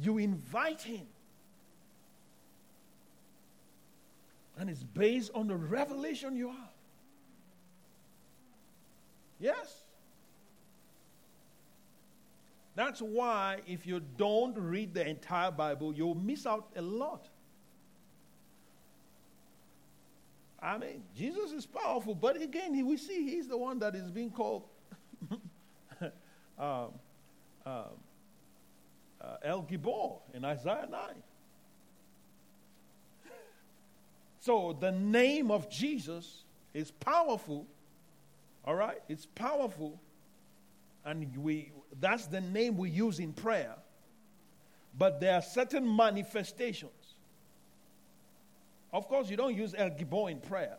You 0.00 0.18
invite 0.18 0.82
Him. 0.82 1.06
And 4.56 4.70
it's 4.70 4.84
based 4.84 5.32
on 5.34 5.48
the 5.48 5.56
revelation 5.56 6.36
you 6.36 6.48
have. 6.48 6.74
Yes. 9.40 9.82
That's 12.76 13.00
why 13.00 13.58
if 13.66 13.86
you 13.86 14.00
don't 14.16 14.56
read 14.56 14.94
the 14.94 15.06
entire 15.06 15.50
Bible, 15.50 15.94
you'll 15.94 16.14
miss 16.14 16.46
out 16.46 16.68
a 16.76 16.82
lot. 16.82 17.28
I 20.60 20.78
mean, 20.78 21.02
Jesus 21.16 21.52
is 21.52 21.66
powerful, 21.66 22.14
but 22.14 22.40
again, 22.40 22.86
we 22.86 22.96
see 22.96 23.28
he's 23.28 23.48
the 23.48 23.58
one 23.58 23.78
that 23.80 23.94
is 23.94 24.10
being 24.10 24.30
called 24.30 24.64
um, 26.58 26.88
um, 27.66 27.84
uh, 29.20 29.36
El 29.42 29.62
Gibor 29.62 30.18
in 30.32 30.44
Isaiah 30.44 30.88
9. 30.90 31.00
So 34.40 34.76
the 34.78 34.92
name 34.92 35.50
of 35.50 35.70
Jesus 35.70 36.44
is 36.74 36.90
powerful. 36.90 37.66
All 38.66 38.74
right? 38.74 39.00
It's 39.08 39.26
powerful. 39.26 39.98
And 41.04 41.34
we 41.38 41.72
that's 42.00 42.26
the 42.26 42.40
name 42.40 42.76
we 42.76 42.90
use 42.90 43.20
in 43.20 43.32
prayer. 43.32 43.74
But 44.96 45.20
there 45.20 45.34
are 45.34 45.42
certain 45.42 45.96
manifestations. 45.96 46.92
Of 48.92 49.08
course, 49.08 49.28
you 49.28 49.36
don't 49.36 49.56
use 49.56 49.74
El 49.76 49.90
Gibor 49.90 50.30
in 50.30 50.40
prayer. 50.40 50.76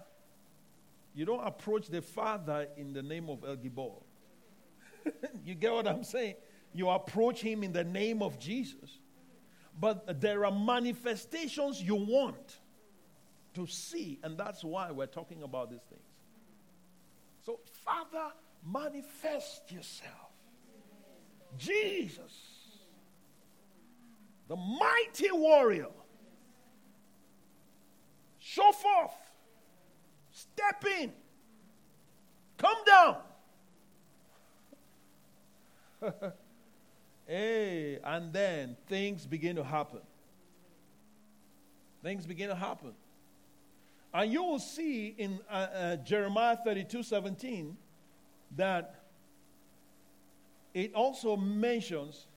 You 1.15 1.25
don't 1.25 1.45
approach 1.45 1.87
the 1.87 2.01
Father 2.01 2.67
in 2.77 2.93
the 2.93 3.01
name 3.01 3.29
of 3.29 3.43
El 3.45 3.57
Gibor. 3.57 4.01
you 5.45 5.55
get 5.55 5.71
what 5.71 5.87
I'm 5.87 6.03
saying? 6.03 6.35
You 6.73 6.89
approach 6.89 7.41
him 7.41 7.63
in 7.63 7.71
the 7.71 7.83
name 7.83 8.21
of 8.21 8.39
Jesus. 8.39 8.99
But 9.79 10.21
there 10.21 10.45
are 10.45 10.51
manifestations 10.51 11.81
you 11.81 11.95
want 11.95 12.59
to 13.55 13.67
see, 13.67 14.19
and 14.23 14.37
that's 14.37 14.63
why 14.63 14.91
we're 14.91 15.05
talking 15.05 15.43
about 15.43 15.69
these 15.69 15.83
things. 15.89 16.01
So, 17.45 17.59
Father, 17.83 18.33
manifest 18.65 19.71
yourself. 19.71 20.11
Jesus, 21.57 22.33
the 24.47 24.55
mighty 24.55 25.31
warrior, 25.31 25.87
show 28.39 28.71
forth, 28.71 29.13
step 30.31 30.83
in, 30.99 31.13
come 32.57 32.77
down. 32.85 33.17
hey, 37.27 37.99
and 38.03 38.33
then 38.33 38.75
things 38.87 39.25
begin 39.25 39.55
to 39.55 39.63
happen. 39.63 40.01
Things 42.03 42.25
begin 42.25 42.49
to 42.49 42.55
happen. 42.55 42.93
And 44.13 44.31
you 44.31 44.43
will 44.43 44.59
see 44.59 45.15
in 45.17 45.39
uh, 45.49 45.53
uh, 45.53 45.95
Jeremiah 45.97 46.57
32 46.63 47.03
17 47.03 47.75
that 48.55 49.03
it 50.73 50.93
also 50.93 51.35
mentions, 51.35 52.27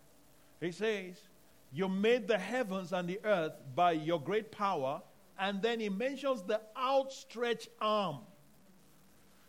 he 0.61 0.72
says, 0.72 1.16
You 1.72 1.88
made 1.88 2.26
the 2.26 2.38
heavens 2.38 2.92
and 2.92 3.09
the 3.09 3.20
earth 3.24 3.52
by 3.74 3.92
your 3.92 4.20
great 4.20 4.50
power. 4.50 5.02
And 5.38 5.62
then 5.62 5.78
he 5.78 5.88
mentions 5.88 6.42
the 6.42 6.61
outstretched 6.76 7.68
arm. 7.81 8.18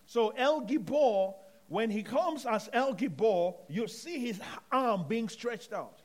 So 0.06 0.30
El 0.30 0.62
Gibor, 0.62 1.36
when 1.70 1.92
he 1.92 2.02
comes 2.02 2.46
as 2.46 2.68
El 2.74 2.96
Gibor, 2.96 3.56
you 3.70 3.88
see 3.88 4.20
his 4.20 4.42
arm 4.72 5.06
being 5.08 5.30
stretched 5.30 5.72
out. 5.72 6.02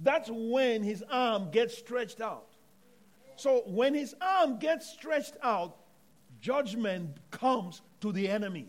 That's 0.00 0.28
when 0.32 0.82
his 0.82 1.04
arm 1.10 1.50
gets 1.50 1.76
stretched 1.76 2.20
out. 2.20 2.48
So 3.36 3.62
when 3.66 3.94
his 3.94 4.14
arm 4.20 4.58
gets 4.58 4.88
stretched 4.90 5.36
out, 5.42 5.76
judgment 6.40 7.18
comes 7.30 7.82
to 8.00 8.12
the 8.12 8.28
enemy. 8.28 8.68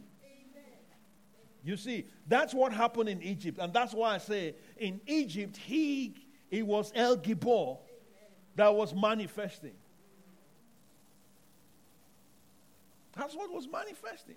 You 1.63 1.77
see, 1.77 2.05
that's 2.27 2.53
what 2.53 2.71
happened 2.71 3.09
in 3.09 3.21
Egypt. 3.21 3.57
And 3.59 3.73
that's 3.73 3.93
why 3.93 4.15
I 4.15 4.17
say 4.19 4.55
in 4.77 5.01
Egypt, 5.05 5.55
he, 5.57 6.15
it 6.51 6.65
was 6.65 6.91
El 6.95 7.17
Gibor 7.17 7.79
that 8.55 8.73
was 8.73 8.93
manifesting. 8.93 9.75
That's 13.13 13.35
what 13.35 13.51
was 13.51 13.67
manifesting. 13.69 14.35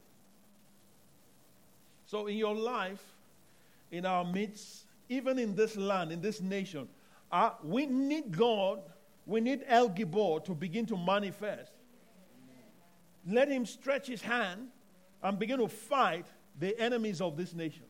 So 2.11 2.27
in 2.27 2.37
your 2.37 2.55
life, 2.55 3.03
in 3.93 4.05
our 4.05 4.25
midst, 4.25 4.85
even 5.09 5.39
in 5.39 5.55
this 5.55 5.77
land, 5.77 6.11
in 6.11 6.21
this 6.21 6.41
nation, 6.41 6.89
uh, 7.31 7.51
we 7.63 7.87
need 7.87 8.37
God 8.37 8.81
we 9.31 9.41
need 9.41 9.63
El 9.69 9.91
Gibor 9.91 10.45
to 10.45 10.55
begin 10.55 10.87
to 10.87 10.97
manifest. 10.97 11.73
Let 13.25 13.49
him 13.49 13.65
stretch 13.65 14.09
his 14.09 14.21
hand 14.21 14.69
and 15.23 15.39
begin 15.39 15.61
to 15.61 15.69
fight 15.69 16.27
the 16.59 16.77
enemies 16.81 17.21
of 17.21 17.37
this 17.37 17.55
nation. 17.55 17.85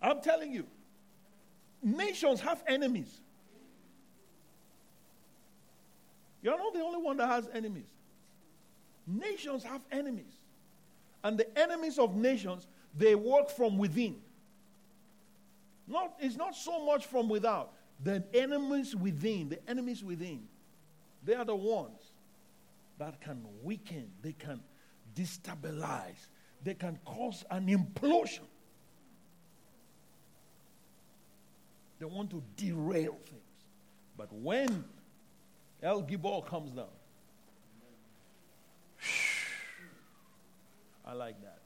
I'm 0.00 0.22
telling 0.22 0.50
you, 0.50 0.66
nations 1.82 2.40
have 2.40 2.64
enemies. 2.66 3.20
You're 6.40 6.56
not 6.56 6.72
the 6.72 6.80
only 6.80 7.02
one 7.02 7.18
that 7.18 7.28
has 7.28 7.46
enemies. 7.52 7.90
Nations 9.06 9.62
have 9.62 9.82
enemies. 9.92 10.32
And 11.22 11.36
the 11.36 11.58
enemies 11.58 11.98
of 11.98 12.16
nations, 12.16 12.66
they 12.98 13.14
work 13.14 13.48
from 13.48 13.78
within. 13.78 14.16
Not, 15.86 16.14
it's 16.18 16.36
not 16.36 16.54
so 16.54 16.84
much 16.84 17.06
from 17.06 17.28
without. 17.28 17.72
The 18.02 18.24
enemies 18.34 18.94
within, 18.94 19.48
the 19.48 19.66
enemies 19.68 20.04
within, 20.04 20.42
they 21.24 21.34
are 21.34 21.44
the 21.44 21.56
ones 21.56 22.12
that 22.98 23.20
can 23.20 23.44
weaken, 23.62 24.10
they 24.22 24.32
can 24.32 24.60
destabilize, 25.14 26.26
they 26.62 26.74
can 26.74 26.98
cause 27.04 27.44
an 27.50 27.68
implosion. 27.68 28.46
They 31.98 32.06
want 32.06 32.30
to 32.30 32.42
derail 32.56 33.18
things. 33.26 33.42
But 34.16 34.32
when 34.32 34.84
El 35.82 36.02
Gibor 36.02 36.46
comes 36.46 36.72
down, 36.72 36.86
I 41.06 41.12
like 41.12 41.40
that. 41.42 41.57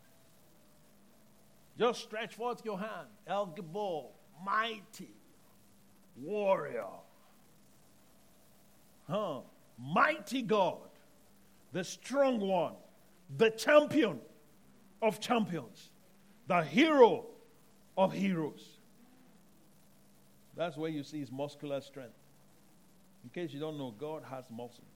Just 1.83 2.03
stretch 2.03 2.35
forth 2.37 2.65
your 2.65 2.79
hand. 2.79 3.09
El 3.27 3.49
Gibor, 3.57 4.11
mighty 4.47 5.17
warrior. 6.17 6.87
Huh? 9.11 9.41
Mighty 9.77 10.43
God, 10.43 10.79
the 11.73 11.83
strong 11.83 12.39
one, 12.39 12.75
the 13.37 13.51
champion 13.51 14.21
of 15.03 15.19
champions, 15.19 15.91
the 16.47 16.63
hero 16.63 17.27
of 17.99 18.13
heroes. 18.13 18.79
That's 20.57 20.77
where 20.77 20.91
you 20.91 21.03
see 21.03 21.19
his 21.19 21.33
muscular 21.33 21.81
strength. 21.81 22.15
In 23.25 23.31
case 23.31 23.53
you 23.53 23.59
don't 23.59 23.77
know, 23.77 23.93
God 23.99 24.23
has 24.31 24.45
muscles. 24.53 24.87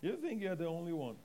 you 0.00 0.17
think 0.28 0.42
you're 0.42 0.54
the 0.54 0.66
only 0.66 0.92
one. 0.92 1.16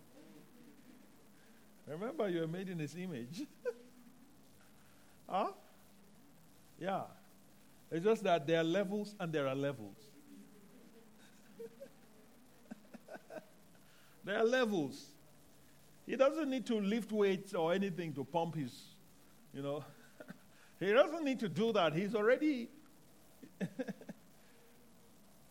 Remember, 1.88 2.30
you 2.30 2.44
are 2.44 2.48
made 2.48 2.70
in 2.70 2.80
His 2.80 2.96
image. 2.96 3.44
huh? 5.30 5.50
Yeah. 6.80 7.02
It's 7.92 8.06
just 8.06 8.24
that 8.24 8.48
there 8.48 8.62
are 8.62 8.64
levels 8.64 9.14
and 9.20 9.34
there 9.34 9.46
are 9.48 9.56
levels. 9.56 9.98
there 14.24 14.38
are 14.38 14.46
levels. 14.46 15.08
He 16.06 16.16
doesn't 16.16 16.50
need 16.50 16.66
to 16.68 16.80
lift 16.80 17.12
weights 17.12 17.54
or 17.54 17.74
anything 17.74 18.14
to 18.14 18.24
pump 18.24 18.56
his, 18.56 18.74
you 19.54 19.62
know. 19.62 19.84
he 20.80 20.94
doesn't 20.94 21.26
need 21.26 21.42
to 21.42 21.50
do 21.50 21.74
that. 21.74 21.94
He's 21.94 22.16
already. 22.16 22.70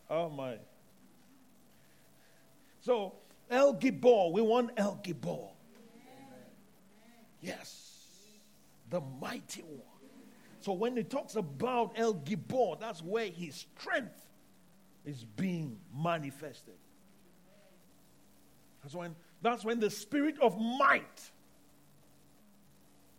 oh 0.09 0.29
my. 0.29 0.57
So 2.81 3.13
El 3.53 3.75
Gibor. 3.75 4.31
We 4.33 4.41
want 4.41 4.71
El 4.77 4.99
Gibor. 5.03 5.51
Yes. 7.41 7.91
The 8.89 9.01
mighty 9.21 9.61
one. 9.61 9.81
So 10.59 10.73
when 10.73 10.95
he 10.95 11.03
talks 11.03 11.35
about 11.35 11.93
El 11.95 12.15
Gibor, 12.15 12.79
that's 12.79 13.01
where 13.01 13.27
his 13.27 13.65
strength 13.77 14.25
is 15.05 15.25
being 15.35 15.77
manifested. 15.95 16.75
That's 18.81 18.95
when, 18.95 19.15
that's 19.41 19.63
when 19.63 19.79
the 19.79 19.89
spirit 19.89 20.39
of 20.41 20.59
might 20.59 21.31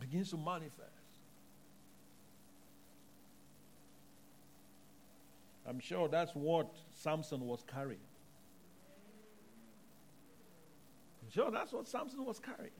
begins 0.00 0.30
to 0.30 0.36
manifest. 0.36 0.90
I'm 5.66 5.80
sure 5.80 6.08
that's 6.08 6.32
what 6.32 6.74
Samson 6.92 7.46
was 7.46 7.64
carrying. 7.72 8.00
I'm 11.22 11.23
sure 11.34 11.50
that's 11.50 11.72
what 11.72 11.88
Samson 11.88 12.24
was 12.24 12.38
carrying. 12.38 12.70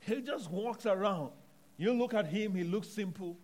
He 0.00 0.20
just 0.20 0.50
walks 0.50 0.86
around. 0.86 1.32
You 1.76 1.92
look 1.92 2.14
at 2.14 2.26
him, 2.26 2.54
he 2.54 2.62
looks 2.62 2.88
simple. 2.88 3.36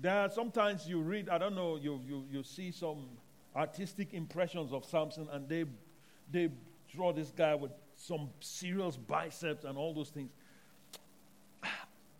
There 0.00 0.16
are 0.16 0.30
sometimes 0.30 0.88
you 0.88 1.00
read, 1.00 1.28
I 1.28 1.36
don't 1.36 1.54
know, 1.54 1.76
you, 1.76 2.00
you, 2.06 2.24
you 2.30 2.42
see 2.42 2.70
some 2.70 3.08
artistic 3.54 4.14
impressions 4.14 4.72
of 4.72 4.84
Samson 4.84 5.28
and 5.32 5.48
they, 5.48 5.64
they 6.30 6.48
draw 6.94 7.12
this 7.12 7.32
guy 7.36 7.54
with 7.54 7.72
some 7.96 8.30
serious 8.38 8.96
biceps 8.96 9.64
and 9.64 9.76
all 9.76 9.92
those 9.92 10.10
things. 10.10 10.30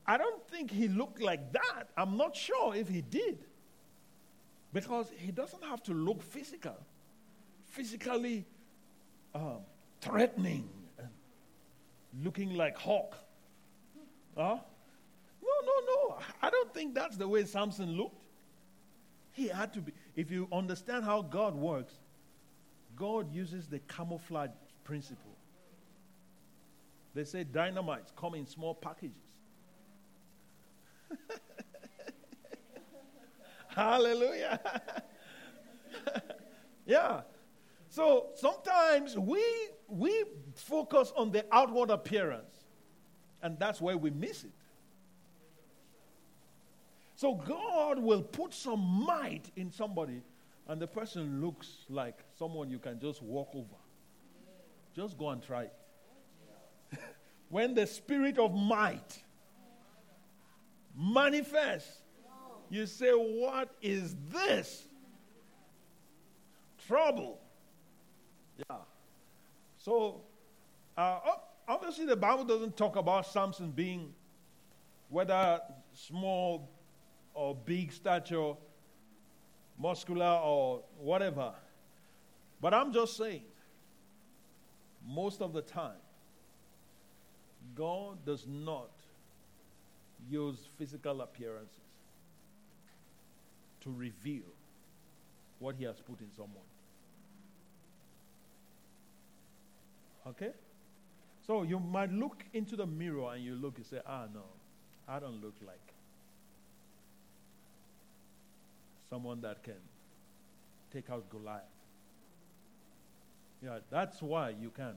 I 0.07 0.19
don't 0.19 0.47
think 0.49 0.73
he 0.73 0.89
looked 0.89 1.23
like 1.23 1.53
that. 1.53 1.89
I'm 1.97 2.17
not 2.17 2.35
sure 2.35 2.75
if 2.75 2.89
he 2.89 3.01
did. 3.01 3.39
Because 4.73 5.11
he 5.17 5.31
doesn't 5.31 5.63
have 5.65 5.83
to 5.85 5.93
look 5.93 6.23
physical, 6.23 6.77
physically 7.67 8.45
um, 9.35 9.59
threatening 10.01 10.69
looking 12.23 12.55
like 12.55 12.77
Hawk. 12.77 13.17
Huh? 14.37 14.59
No, 15.43 15.49
no, 15.65 15.73
no. 15.87 16.19
I 16.43 16.51
don't 16.51 16.73
think 16.75 16.95
that's 16.95 17.17
the 17.17 17.27
way 17.27 17.45
Samson 17.45 17.97
looked. 17.97 18.17
He 19.33 19.49
had 19.49 19.73
to 19.75 19.81
be. 19.81 19.93
If 20.17 20.31
you 20.31 20.49
understand 20.53 21.05
how 21.05 21.23
God 21.23 21.55
works, 21.55 21.95
God 22.97 23.33
uses 23.33 23.67
the 23.69 23.79
camouflage 23.81 24.51
principle. 24.85 25.37
They 27.15 27.25
say 27.25 27.45
dynamites 27.45 28.13
come 28.17 28.35
in 28.35 28.47
small 28.47 28.75
packages. 28.75 29.17
Hallelujah. 33.69 34.61
yeah. 36.87 37.23
So 37.91 38.29
sometimes 38.37 39.19
we 39.19 39.45
we 39.89 40.25
focus 40.55 41.13
on 41.17 41.33
the 41.33 41.45
outward 41.51 41.91
appearance, 41.91 42.65
and 43.43 43.59
that's 43.59 43.81
where 43.81 43.99
we 43.99 44.11
miss 44.11 44.45
it. 44.45 44.53
So 47.17 47.35
God 47.35 47.99
will 47.99 48.23
put 48.23 48.55
some 48.55 48.79
might 48.81 49.51
in 49.57 49.73
somebody, 49.73 50.23
and 50.69 50.81
the 50.81 50.87
person 50.87 51.41
looks 51.41 51.85
like 51.89 52.19
someone 52.39 52.71
you 52.71 52.79
can 52.79 53.01
just 53.01 53.23
walk 53.23 53.51
over. 53.55 53.67
Just 54.95 55.19
go 55.19 55.31
and 55.31 55.43
try 55.43 55.65
it. 55.65 55.75
when 57.49 57.75
the 57.75 57.89
spirit 57.89 58.39
of 58.39 58.55
might 58.55 59.21
manifests, 60.97 62.03
you 62.71 62.87
say, 62.87 63.11
What 63.11 63.75
is 63.83 64.15
this? 64.29 64.87
Trouble. 66.87 67.41
Yeah. 68.69 68.77
So, 69.79 70.23
uh, 70.97 71.19
obviously, 71.67 72.07
the 72.07 72.17
Bible 72.17 72.45
doesn't 72.45 72.77
talk 72.77 72.97
about 72.97 73.27
Samson 73.27 73.71
being 73.71 74.13
whether 75.09 75.61
small 75.95 76.69
or 77.35 77.55
big 77.55 77.93
stature, 77.93 78.55
muscular 79.79 80.41
or 80.45 80.83
whatever. 80.99 81.53
But 82.61 82.75
I'm 82.75 82.93
just 82.93 83.17
saying, 83.17 83.43
most 85.07 85.41
of 85.41 85.53
the 85.53 85.63
time, 85.63 85.97
God 87.75 88.25
does 88.25 88.47
not 88.47 88.91
use 90.29 90.69
physical 90.77 91.23
appearances 91.23 91.79
to 93.81 93.91
reveal 93.91 94.53
what 95.59 95.77
He 95.77 95.85
has 95.85 96.01
put 96.01 96.21
in 96.21 96.31
someone. 96.37 96.70
Okay? 100.31 100.51
So 101.47 101.63
you 101.63 101.79
might 101.79 102.13
look 102.13 102.45
into 102.53 102.77
the 102.77 102.87
mirror 102.87 103.35
and 103.35 103.45
you 103.45 103.55
look 103.55 103.77
and 103.77 103.87
say, 103.87 104.01
ah, 104.07 104.27
no, 104.33 104.45
I 105.09 105.19
don't 105.19 105.43
look 105.43 105.55
like 105.67 105.95
someone 109.09 109.41
that 109.41 109.63
can 109.65 109.75
take 110.93 111.11
out 111.11 111.29
Goliath. 111.31 111.63
Yeah, 113.63 113.79
that's 113.91 114.23
why 114.23 114.51
you 114.51 114.71
can. 114.71 114.95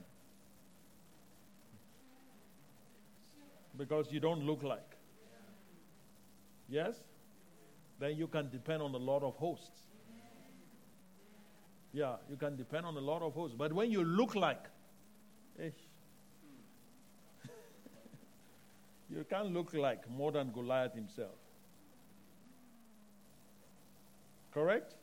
Because 3.76 4.06
you 4.12 4.20
don't 4.20 4.44
look 4.44 4.62
like. 4.62 4.96
Yes? 6.68 6.94
Then 7.98 8.16
you 8.16 8.28
can 8.28 8.48
depend 8.50 8.82
on 8.82 8.92
the 8.92 8.98
Lord 8.98 9.24
of 9.24 9.34
hosts. 9.36 9.80
Yeah, 11.92 12.16
you 12.30 12.36
can 12.36 12.56
depend 12.56 12.86
on 12.86 12.94
the 12.94 13.00
Lord 13.00 13.22
of 13.22 13.34
hosts. 13.34 13.56
But 13.58 13.72
when 13.72 13.90
you 13.90 14.04
look 14.04 14.34
like, 14.34 14.64
you 19.10 19.24
can't 19.28 19.52
look 19.52 19.72
like 19.74 20.08
more 20.10 20.32
than 20.32 20.50
Goliath 20.50 20.94
himself. 20.94 21.36
Correct? 24.52 24.94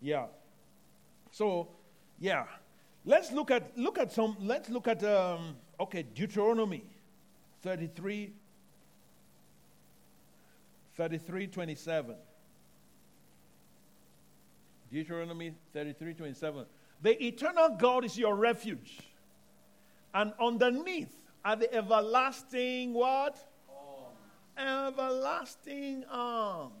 Yeah. 0.00 0.26
So, 1.30 1.68
yeah. 2.18 2.44
Let's 3.04 3.32
look 3.32 3.50
at 3.50 3.76
look 3.78 3.98
at 3.98 4.12
some. 4.12 4.36
Let's 4.40 4.68
look 4.68 4.88
at 4.88 5.02
um, 5.04 5.56
okay 5.80 6.02
Deuteronomy 6.02 6.82
33, 7.62 8.32
33, 10.96 11.46
27. 11.46 12.14
Deuteronomy 14.90 15.54
33, 15.72 16.14
27. 16.14 16.64
The 17.02 17.24
eternal 17.26 17.76
God 17.78 18.04
is 18.04 18.18
your 18.18 18.34
refuge. 18.34 18.98
And 20.14 20.32
underneath 20.40 21.14
are 21.44 21.56
the 21.56 21.72
everlasting 21.72 22.94
what? 22.94 23.38
Arms. 24.56 24.90
Everlasting 24.92 26.04
arms. 26.10 26.72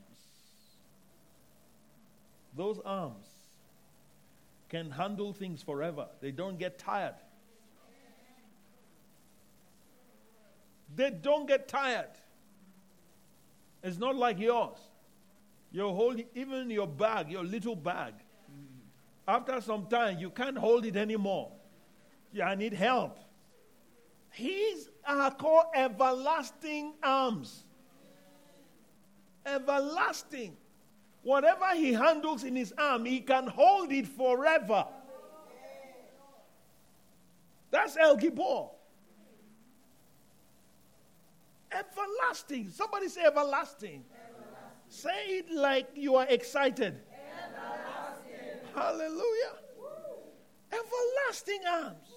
Those 2.56 2.80
arms 2.84 3.26
can 4.68 4.90
handle 4.90 5.32
things 5.32 5.62
forever. 5.62 6.08
They 6.20 6.30
don't 6.30 6.58
get 6.58 6.78
tired. 6.78 7.14
They 10.94 11.10
don't 11.10 11.46
get 11.46 11.68
tired. 11.68 12.10
It's 13.82 13.98
not 13.98 14.16
like 14.16 14.38
yours. 14.38 14.78
You 15.70 15.88
hold 15.88 16.20
even 16.34 16.70
your 16.70 16.86
bag, 16.86 17.30
your 17.30 17.44
little 17.44 17.76
bag. 17.76 18.14
After 19.26 19.60
some 19.60 19.86
time, 19.86 20.18
you 20.18 20.30
can't 20.30 20.56
hold 20.56 20.86
it 20.86 20.96
anymore. 20.96 21.52
Yeah, 22.32 22.48
I 22.48 22.54
need 22.54 22.72
help. 22.72 23.18
His 24.30 24.88
are 25.04 25.30
called 25.30 25.66
everlasting 25.74 26.94
arms. 27.02 27.64
Everlasting. 29.46 30.56
Whatever 31.22 31.74
he 31.74 31.92
handles 31.92 32.44
in 32.44 32.54
his 32.54 32.72
arm, 32.78 33.04
he 33.04 33.20
can 33.20 33.46
hold 33.46 33.90
it 33.90 34.06
forever. 34.06 34.86
That's 37.70 37.96
El 37.96 38.16
Gibor. 38.16 38.70
Everlasting. 41.70 42.70
Somebody 42.70 43.08
say 43.08 43.22
everlasting. 43.24 44.04
everlasting. 44.14 44.88
Say 44.88 45.38
it 45.38 45.52
like 45.52 45.88
you 45.94 46.16
are 46.16 46.26
excited. 46.28 46.98
Everlasting. 47.44 48.60
Hallelujah. 48.74 49.54
Woo. 49.78 49.86
Everlasting 50.72 51.60
arms. 51.70 52.07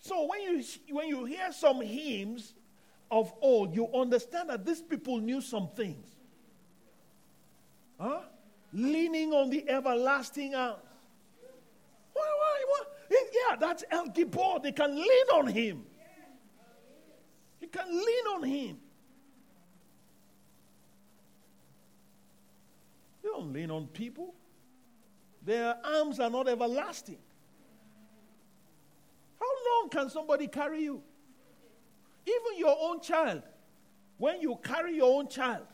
So 0.00 0.26
when 0.26 0.40
you 0.40 0.64
when 0.90 1.08
you 1.08 1.24
hear 1.26 1.52
some 1.52 1.80
hymns 1.82 2.54
of 3.10 3.32
old, 3.42 3.74
you 3.74 3.86
understand 3.94 4.48
that 4.48 4.64
these 4.64 4.80
people 4.80 5.18
knew 5.18 5.40
some 5.42 5.68
things. 5.68 6.06
Huh? 7.98 8.22
Leaning 8.72 9.32
on 9.32 9.50
the 9.50 9.68
everlasting 9.68 10.54
arms. 10.54 10.78
Why, 12.14 12.22
why? 12.66 12.82
Yeah, 13.10 13.56
that's 13.56 13.84
El 13.90 14.06
Gibor. 14.06 14.62
They 14.62 14.72
can 14.72 14.94
lean 14.94 15.26
on 15.34 15.46
him. 15.48 15.84
You 17.60 17.68
can 17.68 17.88
lean 17.90 18.26
on 18.34 18.42
him. 18.42 18.78
You 23.22 23.32
don't 23.34 23.52
lean 23.52 23.70
on 23.70 23.86
people. 23.88 24.34
Their 25.44 25.76
arms 25.84 26.20
are 26.20 26.30
not 26.30 26.48
everlasting. 26.48 27.18
Long 29.46 29.88
can 29.90 30.08
somebody 30.08 30.46
carry 30.46 30.82
you? 30.82 31.02
Even 32.26 32.58
your 32.58 32.76
own 32.80 33.00
child. 33.00 33.42
When 34.18 34.40
you 34.40 34.58
carry 34.62 34.96
your 34.96 35.16
own 35.18 35.28
child 35.28 35.66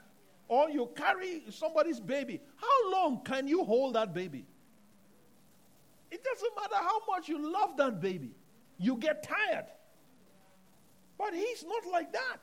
or 0.48 0.70
you 0.70 0.88
carry 0.94 1.42
somebody's 1.50 1.98
baby, 1.98 2.40
how 2.56 2.92
long 2.92 3.22
can 3.24 3.48
you 3.48 3.64
hold 3.64 3.94
that 3.94 4.14
baby? 4.14 4.46
It 6.10 6.22
doesn't 6.22 6.52
matter 6.54 6.76
how 6.76 7.00
much 7.08 7.28
you 7.28 7.52
love 7.52 7.76
that 7.78 8.00
baby, 8.00 8.36
you 8.78 8.96
get 8.96 9.22
tired. 9.22 9.66
But 11.18 11.34
he's 11.34 11.64
not 11.64 11.90
like 11.90 12.12
that. 12.12 12.38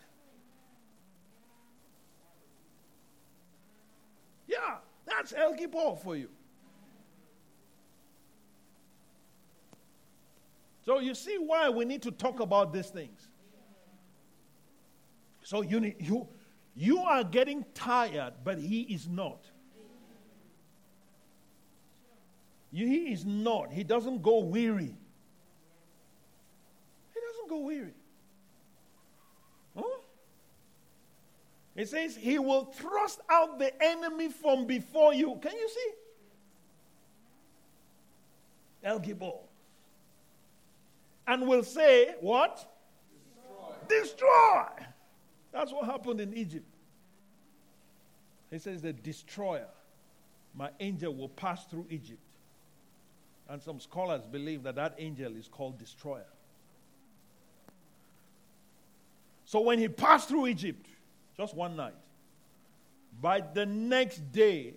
Yeah, 4.47 4.77
that's 5.05 5.33
El 5.33 5.53
Gibor 5.53 5.97
for 6.03 6.15
you. 6.15 6.29
So 10.85 10.99
you 10.99 11.15
see 11.15 11.37
why 11.37 11.69
we 11.69 11.85
need 11.85 12.01
to 12.03 12.11
talk 12.11 12.39
about 12.39 12.73
these 12.73 12.87
things. 12.87 13.29
So 15.43 15.61
you 15.61 15.79
need, 15.79 15.95
you 15.99 16.27
you 16.75 16.99
are 16.99 17.23
getting 17.23 17.65
tired, 17.73 18.33
but 18.43 18.57
he 18.57 18.81
is 18.81 19.07
not. 19.07 19.45
He 22.71 23.11
is 23.13 23.23
not. 23.23 23.71
He 23.71 23.83
doesn't 23.83 24.23
go 24.23 24.39
weary. 24.39 24.95
He 27.13 27.19
doesn't 27.19 27.49
go 27.49 27.59
weary. 27.59 27.93
Huh? 29.77 29.99
It 31.75 31.87
says 31.89 32.15
he 32.15 32.39
will 32.39 32.65
thrust 32.65 33.19
out 33.29 33.59
the 33.59 33.71
enemy 33.83 34.29
from 34.29 34.65
before 34.65 35.13
you. 35.13 35.37
Can 35.41 35.51
you 35.51 35.69
see? 35.69 35.91
El 38.83 38.99
Gibor. 38.99 39.39
And 41.27 41.47
will 41.47 41.63
say, 41.63 42.15
What? 42.19 42.65
Destroy. 43.87 44.01
Destroy. 44.01 44.85
That's 45.51 45.71
what 45.71 45.85
happened 45.85 46.19
in 46.19 46.33
Egypt. 46.33 46.65
He 48.51 48.59
says, 48.59 48.81
The 48.81 48.93
destroyer, 48.93 49.67
my 50.55 50.69
angel, 50.79 51.13
will 51.13 51.29
pass 51.29 51.65
through 51.65 51.87
Egypt. 51.89 52.19
And 53.49 53.61
some 53.61 53.79
scholars 53.79 54.25
believe 54.25 54.63
that 54.63 54.75
that 54.75 54.95
angel 54.97 55.35
is 55.35 55.47
called 55.47 55.77
destroyer. 55.77 56.25
So 59.45 59.61
when 59.61 59.79
he 59.79 59.87
passed 59.87 60.29
through 60.29 60.47
Egypt, 60.47 60.87
just 61.37 61.55
one 61.55 61.75
night, 61.75 61.93
by 63.21 63.41
the 63.41 63.65
next 63.65 64.31
day, 64.31 64.73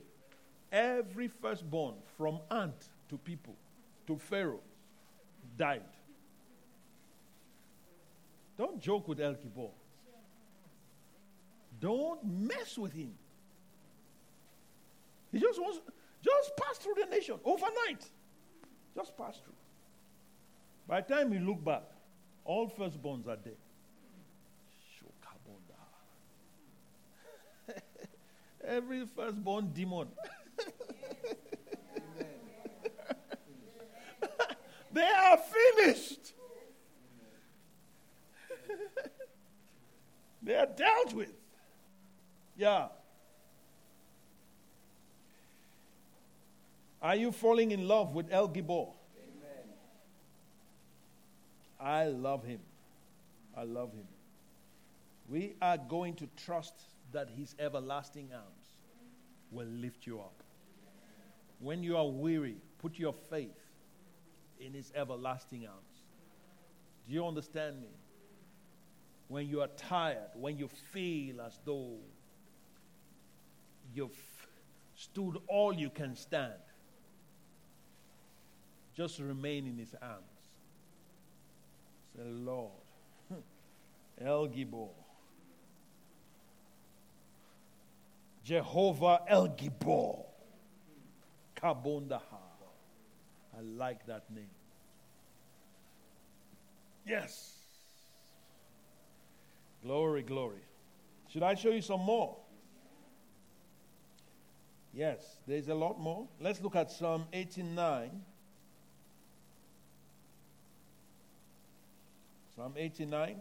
every 0.73 1.29
firstborn 1.29 1.95
from 2.19 2.41
ant 2.51 2.89
to 3.09 3.17
people 3.17 3.55
to 4.07 4.19
Pharaoh 4.19 4.61
died. 5.57 5.83
Don't 8.57 8.81
joke 8.81 9.09
with 9.09 9.21
El 9.21 9.35
Gibor. 9.35 9.71
Don't 11.81 12.25
mess 12.25 12.79
with 12.79 12.93
him. 12.93 13.13
He 15.31 15.39
just 15.39 15.61
wants, 15.61 15.81
just 16.23 16.57
pass 16.57 16.79
through 16.79 16.95
the 16.99 17.07
nation 17.07 17.35
overnight. 17.45 18.09
Just 18.95 19.17
pass 19.17 19.39
through. 19.45 19.53
By 20.89 21.03
the 21.03 21.15
time 21.15 21.33
you 21.33 21.41
look 21.41 21.65
back, 21.65 21.83
all 22.45 22.71
firstborns 22.71 23.27
are 23.27 23.37
dead. 23.37 23.57
Every 28.65 29.07
firstborn 29.15 29.73
demon. 29.73 30.09
they 34.93 35.03
are 35.03 35.37
finished. 35.37 36.33
They 40.43 40.55
are 40.55 40.67
dealt 40.67 41.15
with. 41.15 41.33
Yeah. 42.57 42.89
Are 47.03 47.17
you 47.17 47.31
falling 47.31 47.71
in 47.71 47.87
love 47.87 48.15
with 48.15 48.33
El 48.33 48.49
Gibor? 48.49 48.93
Amen. 49.17 49.65
I 51.79 52.07
love 52.07 52.45
him. 52.45 52.61
I 53.57 53.65
love 53.65 53.93
him. 53.93 54.07
We 55.29 55.57
are 55.61 55.79
going 55.79 56.15
to 56.17 56.29
trust 56.45 56.75
that 57.13 57.29
his 57.31 57.55
everlasting 57.59 58.31
arms 58.33 58.79
will 59.51 59.67
lift 59.67 60.07
you 60.07 60.21
up. 60.21 60.43
When 61.59 61.83
you 61.83 61.97
are 61.97 62.09
weary, 62.09 62.57
put 62.79 62.99
your 62.99 63.13
faith 63.13 63.57
in 64.61 64.73
his 64.73 64.93
everlasting 64.95 65.67
arms. 65.67 66.03
Do 67.07 67.15
you 67.15 67.27
understand 67.27 67.81
me? 67.81 67.89
When 69.29 69.49
you 69.49 69.61
are 69.61 69.69
tired, 69.77 70.31
when 70.35 70.57
you 70.57 70.69
feel 70.93 71.41
as 71.41 71.59
though 71.65 71.97
you've 73.95 74.17
stood 74.95 75.39
all 75.49 75.73
you 75.75 75.91
can 75.91 76.15
stand, 76.15 76.55
just 78.97 79.19
remain 79.19 79.67
in 79.67 79.79
his 79.79 79.95
arms. 80.01 80.23
Say, 82.17 82.23
Lord, 82.25 82.71
El 84.21 84.49
Gibor, 84.49 84.91
Jehovah 88.45 89.23
El 89.29 89.49
Gibor, 89.49 90.25
Kabondaha. 91.57 92.21
I 93.57 93.61
like 93.63 94.07
that 94.07 94.31
name. 94.31 94.51
Yes. 97.07 97.56
Glory, 99.87 100.23
glory. 100.23 100.59
Should 101.29 101.45
I 101.45 101.55
show 101.55 101.71
you 101.71 101.81
some 101.81 102.01
more? 102.01 102.37
Yes, 104.93 105.21
there's 105.47 105.69
a 105.69 105.75
lot 105.77 106.01
more. 106.01 106.27
Let's 106.41 106.61
look 106.61 106.75
at 106.75 106.91
Psalm 106.91 107.27
89. 107.33 108.11
Psalm 112.57 112.73
89. 112.77 113.37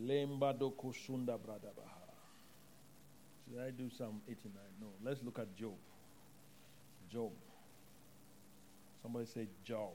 Lemba 0.00 0.58
doko 0.58 0.94
bradabaha. 1.38 2.01
Should 3.52 3.60
I 3.60 3.70
do 3.70 3.90
Psalm 3.90 4.22
89? 4.26 4.52
No. 4.80 4.86
Let's 5.04 5.22
look 5.22 5.38
at 5.38 5.54
Job. 5.54 5.74
Job. 7.10 7.32
Somebody 9.02 9.26
say 9.26 9.46
Job. 9.62 9.90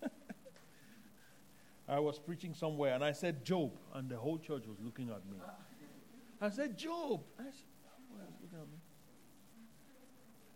Job. 0.00 0.10
I 1.88 1.98
was 1.98 2.18
preaching 2.18 2.54
somewhere 2.54 2.94
and 2.94 3.04
I 3.04 3.12
said 3.12 3.44
Job, 3.44 3.72
and 3.94 4.08
the 4.08 4.16
whole 4.16 4.38
church 4.38 4.66
was 4.66 4.78
looking 4.82 5.10
at 5.10 5.26
me. 5.30 5.36
I 6.40 6.48
said 6.48 6.78
Job. 6.78 7.20
I 7.38 7.44
said. 7.44 7.60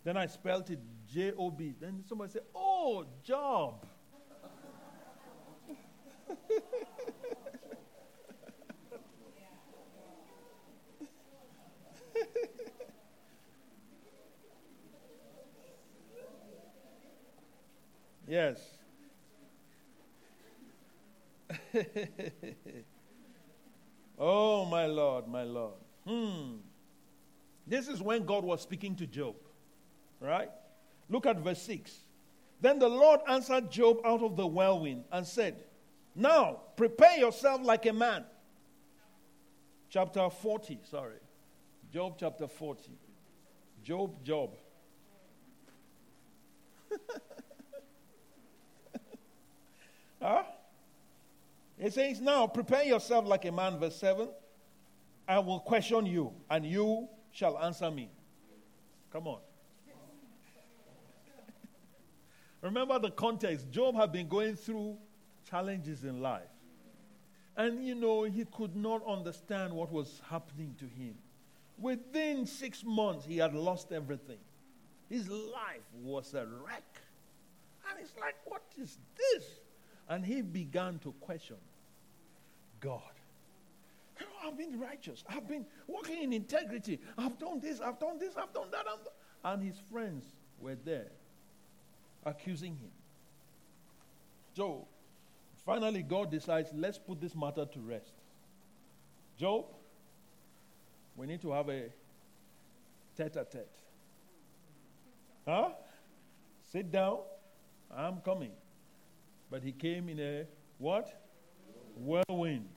Then 0.03 0.17
I 0.17 0.25
spelled 0.25 0.71
it 0.71 0.79
J 1.07 1.33
O 1.37 1.51
B. 1.51 1.75
Then 1.79 2.03
somebody 2.07 2.31
said, 2.31 2.43
Oh, 2.55 3.05
Job. 3.23 3.85
yes. 18.27 18.59
oh, 24.19 24.65
my 24.65 24.85
Lord, 24.85 25.27
my 25.27 25.43
Lord. 25.43 25.75
Hmm. 26.07 26.57
This 27.67 27.87
is 27.87 28.01
when 28.01 28.25
God 28.25 28.43
was 28.43 28.61
speaking 28.61 28.95
to 28.97 29.07
Job. 29.07 29.35
Right? 30.19 30.49
Look 31.09 31.25
at 31.25 31.39
verse 31.39 31.61
6. 31.63 31.91
Then 32.61 32.79
the 32.79 32.89
Lord 32.89 33.19
answered 33.27 33.69
Job 33.69 33.97
out 34.05 34.23
of 34.23 34.35
the 34.35 34.47
whirlwind 34.47 35.03
and 35.11 35.25
said, 35.25 35.55
Now 36.15 36.61
prepare 36.75 37.17
yourself 37.17 37.61
like 37.63 37.85
a 37.85 37.93
man. 37.93 38.23
Chapter 39.89 40.29
40, 40.29 40.79
sorry. 40.89 41.17
Job 41.91 42.15
chapter 42.19 42.47
40. 42.47 42.91
Job, 43.83 44.23
Job. 44.23 44.51
huh? 50.25 50.43
Says, 51.89 52.21
Now 52.21 52.47
prepare 52.47 52.83
yourself 52.83 53.27
like 53.27 53.45
a 53.45 53.51
man, 53.51 53.79
verse 53.79 53.95
7. 53.97 54.27
I 55.27 55.39
will 55.39 55.59
question 55.59 56.05
you, 56.05 56.33
and 56.49 56.65
you 56.65 57.07
shall 57.31 57.57
answer 57.59 57.89
me. 57.89 58.09
Come 59.11 59.27
on. 59.27 59.39
Remember 62.61 62.99
the 62.99 63.11
context. 63.11 63.69
Job 63.71 63.95
had 63.95 64.11
been 64.11 64.27
going 64.27 64.55
through 64.55 64.97
challenges 65.49 66.03
in 66.03 66.21
life. 66.21 66.43
And, 67.57 67.85
you 67.85 67.95
know, 67.95 68.23
he 68.23 68.45
could 68.45 68.75
not 68.75 69.01
understand 69.07 69.73
what 69.73 69.91
was 69.91 70.21
happening 70.29 70.75
to 70.79 70.85
him. 70.85 71.15
Within 71.77 72.45
six 72.45 72.83
months, 72.85 73.25
he 73.25 73.37
had 73.37 73.53
lost 73.53 73.91
everything. 73.91 74.39
His 75.09 75.29
life 75.29 75.85
was 76.03 76.33
a 76.33 76.45
wreck. 76.45 76.83
And 77.89 77.99
it's 78.01 78.13
like, 78.19 78.35
what 78.45 78.63
is 78.77 78.97
this? 79.15 79.43
And 80.07 80.25
he 80.25 80.41
began 80.41 80.99
to 80.99 81.13
question 81.21 81.57
God. 82.79 83.01
I've 84.45 84.57
been 84.57 84.79
righteous. 84.79 85.23
I've 85.27 85.47
been 85.47 85.65
walking 85.87 86.21
in 86.21 86.33
integrity. 86.33 86.99
I've 87.17 87.37
done 87.39 87.59
this, 87.59 87.81
I've 87.81 87.99
done 87.99 88.19
this, 88.19 88.35
I've 88.37 88.53
done 88.53 88.69
that. 88.71 88.85
And 89.43 89.63
his 89.63 89.77
friends 89.91 90.23
were 90.59 90.75
there 90.75 91.07
accusing 92.25 92.75
him. 92.75 92.91
So, 94.55 94.87
finally, 95.65 96.01
God 96.01 96.31
decides, 96.31 96.69
let's 96.73 96.97
put 96.97 97.19
this 97.19 97.35
matter 97.35 97.65
to 97.65 97.79
rest. 97.79 98.13
Job, 99.37 99.65
we 101.15 101.27
need 101.27 101.41
to 101.41 101.51
have 101.51 101.69
a 101.69 101.89
tete 103.17 103.35
a 103.35 103.45
tete. 103.45 103.67
Huh? 105.45 105.69
Sit 106.71 106.91
down. 106.91 107.19
I'm 107.95 108.17
coming. 108.21 108.51
But 109.55 109.63
he 109.63 109.71
came 109.71 110.09
in 110.09 110.19
a 110.19 110.45
what? 110.79 111.07
Whirlwind. 111.95 112.67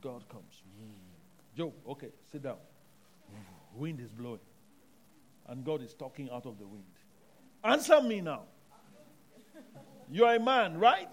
God 0.00 0.22
comes. 0.28 0.62
Job, 1.56 1.72
okay, 1.88 2.10
sit 2.30 2.44
down. 2.44 2.58
Wind 3.74 3.98
is 3.98 4.12
blowing. 4.12 4.38
And 5.48 5.64
God 5.64 5.82
is 5.82 5.94
talking 5.94 6.30
out 6.30 6.46
of 6.46 6.60
the 6.60 6.64
wind. 6.64 6.84
Answer 7.64 8.00
me 8.00 8.20
now. 8.20 8.42
You 10.12 10.26
are 10.26 10.36
a 10.36 10.40
man, 10.40 10.78
right? 10.78 11.08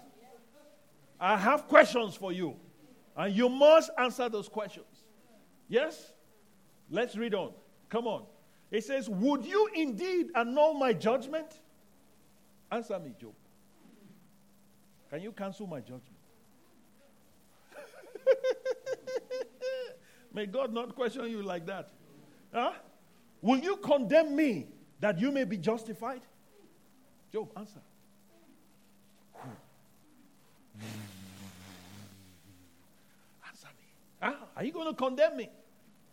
I 1.18 1.36
have 1.38 1.66
questions 1.66 2.14
for 2.14 2.30
you. 2.30 2.54
And 3.16 3.34
you 3.34 3.48
must 3.48 3.90
answer 3.98 4.28
those 4.28 4.48
questions. 4.48 4.86
Yes? 5.68 6.12
Let's 6.88 7.16
read 7.16 7.34
on. 7.34 7.50
Come 7.88 8.06
on. 8.06 8.26
It 8.70 8.84
says, 8.84 9.08
Would 9.08 9.44
you 9.44 9.68
indeed 9.74 10.30
annul 10.34 10.74
my 10.74 10.92
judgment? 10.92 11.58
Answer 12.70 12.98
me, 13.00 13.14
Job. 13.20 13.34
Can 15.10 15.22
you 15.22 15.32
cancel 15.32 15.66
my 15.66 15.80
judgment? 15.80 16.04
May 20.32 20.46
God 20.46 20.72
not 20.72 20.94
question 20.94 21.28
you 21.28 21.42
like 21.42 21.66
that. 21.66 21.90
Huh? 22.54 22.72
Will 23.42 23.58
you 23.58 23.76
condemn 23.76 24.36
me 24.36 24.68
that 25.00 25.18
you 25.18 25.32
may 25.32 25.42
be 25.44 25.56
justified? 25.56 26.20
Job, 27.32 27.50
answer. 27.56 27.80
answer 33.48 33.68
me. 33.78 33.86
Huh? 34.20 34.34
Are 34.56 34.64
you 34.64 34.72
going 34.72 34.86
to 34.86 34.94
condemn 34.94 35.36
me 35.36 35.48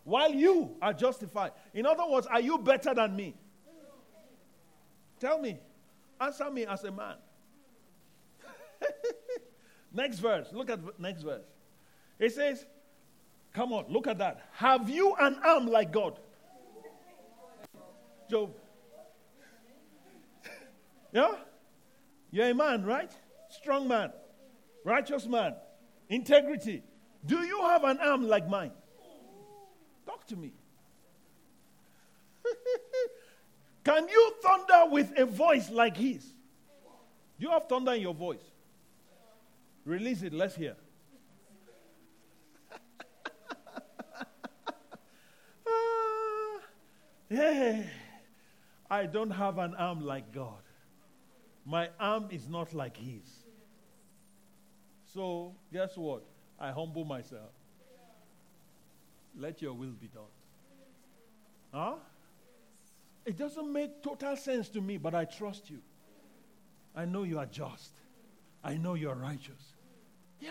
while 0.08 0.32
you 0.32 0.74
are 0.80 0.94
justified? 0.94 1.52
In 1.74 1.84
other 1.84 2.08
words, 2.08 2.26
are 2.26 2.40
you 2.40 2.56
better 2.56 2.94
than 2.94 3.14
me? 3.14 3.34
Tell 5.20 5.38
me. 5.38 5.58
Answer 6.18 6.50
me 6.50 6.64
as 6.64 6.82
a 6.84 6.90
man. 6.90 7.16
next 9.92 10.20
verse. 10.20 10.48
Look 10.50 10.70
at 10.70 10.80
next 10.98 11.22
verse. 11.22 11.44
It 12.18 12.32
says, 12.32 12.64
Come 13.52 13.72
on, 13.72 13.84
look 13.88 14.06
at 14.06 14.16
that. 14.18 14.48
Have 14.52 14.88
you 14.88 15.14
an 15.20 15.38
arm 15.44 15.66
like 15.66 15.92
God? 15.92 16.18
Job. 18.30 18.54
Yeah? 21.12 21.34
You're 22.30 22.50
a 22.50 22.54
man, 22.54 22.84
right? 22.84 23.10
Strong 23.48 23.88
man, 23.88 24.12
righteous 24.84 25.26
man, 25.26 25.54
integrity. 26.08 26.82
Do 27.24 27.38
you 27.38 27.60
have 27.62 27.84
an 27.84 27.98
arm 27.98 28.28
like 28.28 28.48
mine? 28.48 28.72
Talk 30.08 30.26
to 30.28 30.36
me. 30.36 30.52
Can 33.84 34.08
you 34.08 34.32
thunder 34.42 34.90
with 34.90 35.12
a 35.18 35.26
voice 35.26 35.68
like 35.68 35.98
his? 35.98 36.24
Do 37.38 37.46
You 37.46 37.50
have 37.50 37.68
thunder 37.68 37.92
in 37.92 38.00
your 38.00 38.14
voice. 38.14 38.40
Release 39.84 40.22
it, 40.22 40.32
let's 40.32 40.56
hear. 40.56 40.76
Yeah. 47.30 47.82
I 48.90 49.04
don't 49.04 49.30
have 49.30 49.58
an 49.58 49.74
arm 49.74 50.00
like 50.00 50.32
God. 50.32 50.62
My 51.66 51.90
arm 52.00 52.28
is 52.30 52.48
not 52.48 52.72
like 52.72 52.96
His. 52.96 53.28
So, 55.12 55.54
guess 55.70 55.94
what? 55.94 56.22
I 56.58 56.70
humble 56.70 57.04
myself. 57.04 57.50
Let 59.38 59.62
your 59.62 59.72
will 59.72 59.92
be 59.92 60.08
done. 60.08 60.22
Huh? 61.72 61.94
It 63.24 63.36
doesn't 63.36 63.72
make 63.72 64.02
total 64.02 64.36
sense 64.36 64.68
to 64.70 64.80
me, 64.80 64.98
but 64.98 65.14
I 65.14 65.24
trust 65.24 65.70
you. 65.70 65.78
I 66.96 67.04
know 67.04 67.22
you 67.22 67.38
are 67.38 67.46
just. 67.46 67.92
I 68.64 68.74
know 68.74 68.94
you 68.94 69.10
are 69.10 69.14
righteous. 69.14 69.74
Yeah. 70.40 70.50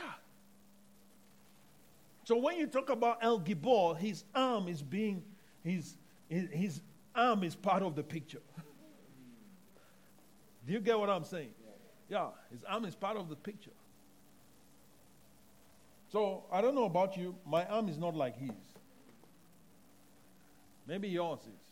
So 2.23 2.38
when 2.38 2.58
you 2.58 2.67
talk 2.67 2.89
about 2.89 3.17
El 3.21 3.39
Gibor, 3.39 3.97
his 3.97 4.23
arm 4.34 4.67
is 4.67 4.82
being, 4.82 5.23
his, 5.63 5.95
his, 6.30 6.50
his 6.52 6.82
arm 7.15 7.43
is 7.43 7.56
part 7.56 7.84
of 7.84 7.95
the 7.95 8.04
picture. 8.04 8.41
Do 10.65 10.73
you 10.73 10.80
get 10.80 11.00
what 11.00 11.10
I'm 11.10 11.23
saying? 11.23 11.52
Yeah, 12.10 12.28
his 12.52 12.63
arm 12.63 12.86
is 12.86 12.95
part 12.95 13.17
of 13.17 13.28
the 13.28 13.36
picture. 13.36 13.71
So 16.12 16.43
I 16.52 16.62
don't 16.62 16.76
know 16.76 16.86
about 16.86 17.17
you. 17.17 17.36
My 17.45 17.65
arm 17.65 17.89
is 17.89 17.97
not 17.97 18.15
like 18.15 18.38
his. 18.38 18.52
Maybe 20.88 21.10
yours 21.10 21.39
is. 21.41 21.67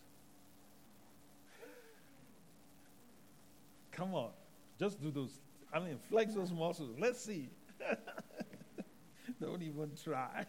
Come 3.92 4.14
on. 4.14 4.32
Just 4.80 5.02
do 5.02 5.10
those. 5.10 5.40
I 5.74 5.80
mean, 5.80 5.98
flex 6.10 6.34
those 6.34 6.52
muscles. 6.52 6.96
Let's 7.00 7.24
see. 7.24 7.50
don't 9.42 9.62
even 9.62 9.92
try. 10.04 10.46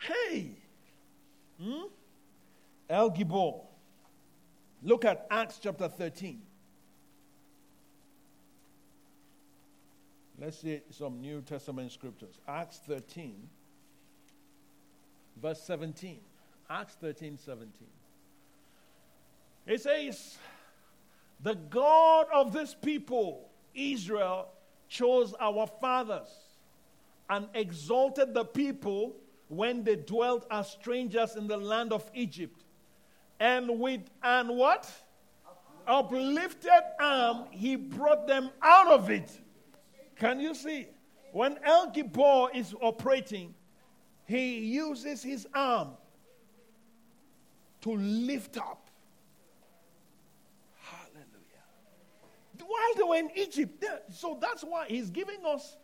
Hey. 0.00 0.56
Hmm? 1.60 1.84
El 2.88 3.10
Gibor. 3.10 3.66
Look 4.82 5.04
at 5.04 5.26
Acts 5.30 5.58
chapter 5.62 5.88
13. 5.88 6.40
Let's 10.38 10.58
see 10.58 10.80
some 10.90 11.20
New 11.20 11.40
Testament 11.40 11.92
scriptures. 11.92 12.38
Acts 12.46 12.80
13, 12.86 13.48
verse 15.40 15.60
17. 15.62 16.20
Acts 16.68 16.96
13, 17.00 17.38
17. 17.38 17.86
It 19.66 19.80
says, 19.80 20.36
The 21.40 21.54
God 21.54 22.26
of 22.32 22.52
this 22.52 22.74
people, 22.74 23.48
Israel, 23.74 24.48
chose 24.88 25.34
our 25.40 25.66
fathers 25.80 26.28
and 27.28 27.48
exalted 27.54 28.34
the 28.34 28.44
people 28.44 29.16
when 29.48 29.84
they 29.84 29.96
dwelt 29.96 30.46
as 30.50 30.70
strangers 30.70 31.36
in 31.36 31.46
the 31.46 31.56
land 31.56 31.92
of 31.92 32.08
Egypt 32.14 32.64
and 33.38 33.78
with 33.78 34.02
and 34.22 34.48
what? 34.48 34.90
Uplifted 35.86 36.70
arm, 37.00 37.44
he 37.50 37.76
brought 37.76 38.26
them 38.26 38.50
out 38.60 38.88
of 38.88 39.10
it. 39.10 39.30
Can 40.16 40.40
you 40.40 40.54
see? 40.54 40.88
When 41.32 41.58
El 41.64 41.92
Gibor 41.92 42.48
is 42.54 42.74
operating, 42.80 43.54
he 44.26 44.58
uses 44.58 45.22
his 45.22 45.46
arm 45.54 45.90
to 47.82 47.96
lift 47.96 48.56
up. 48.56 48.90
Hallelujah. 50.80 51.26
While 52.58 52.94
they 52.96 53.02
were 53.02 53.16
in 53.16 53.30
Egypt, 53.36 53.84
so 54.12 54.38
that's 54.40 54.62
why 54.62 54.86
he's 54.88 55.10
giving 55.10 55.44
us, 55.44 55.76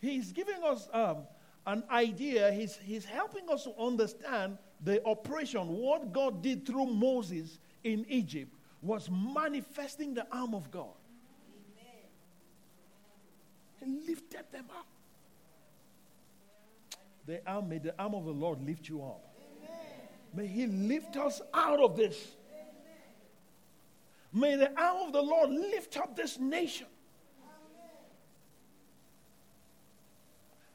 he's 0.00 0.32
giving 0.32 0.62
us 0.62 0.88
um, 0.92 1.18
an 1.66 1.84
idea. 1.90 2.52
He's, 2.52 2.78
he's 2.82 3.04
helping 3.04 3.48
us 3.50 3.64
to 3.64 3.74
understand 3.78 4.58
the 4.82 5.04
operation, 5.04 5.66
what 5.68 6.12
God 6.12 6.42
did 6.42 6.66
through 6.66 6.86
Moses 6.86 7.58
in 7.82 8.06
Egypt, 8.08 8.54
was 8.80 9.10
manifesting 9.10 10.14
the 10.14 10.26
arm 10.30 10.54
of 10.54 10.70
God. 10.70 10.94
He 13.80 13.86
lifted 14.06 14.44
them 14.52 14.66
up. 14.76 14.86
The 17.26 17.40
arm, 17.48 17.68
may 17.68 17.78
the 17.78 17.94
arm 18.00 18.14
of 18.14 18.24
the 18.24 18.32
Lord 18.32 18.60
lift 18.64 18.88
you 18.88 19.02
up. 19.02 19.27
May 20.34 20.46
He 20.46 20.66
lift 20.66 21.16
us 21.16 21.40
out 21.52 21.80
of 21.80 21.96
this. 21.96 22.36
May 24.32 24.56
the 24.56 24.70
arm 24.80 25.06
of 25.06 25.12
the 25.12 25.22
Lord 25.22 25.50
lift 25.50 25.96
up 25.96 26.14
this 26.14 26.38
nation. 26.38 26.86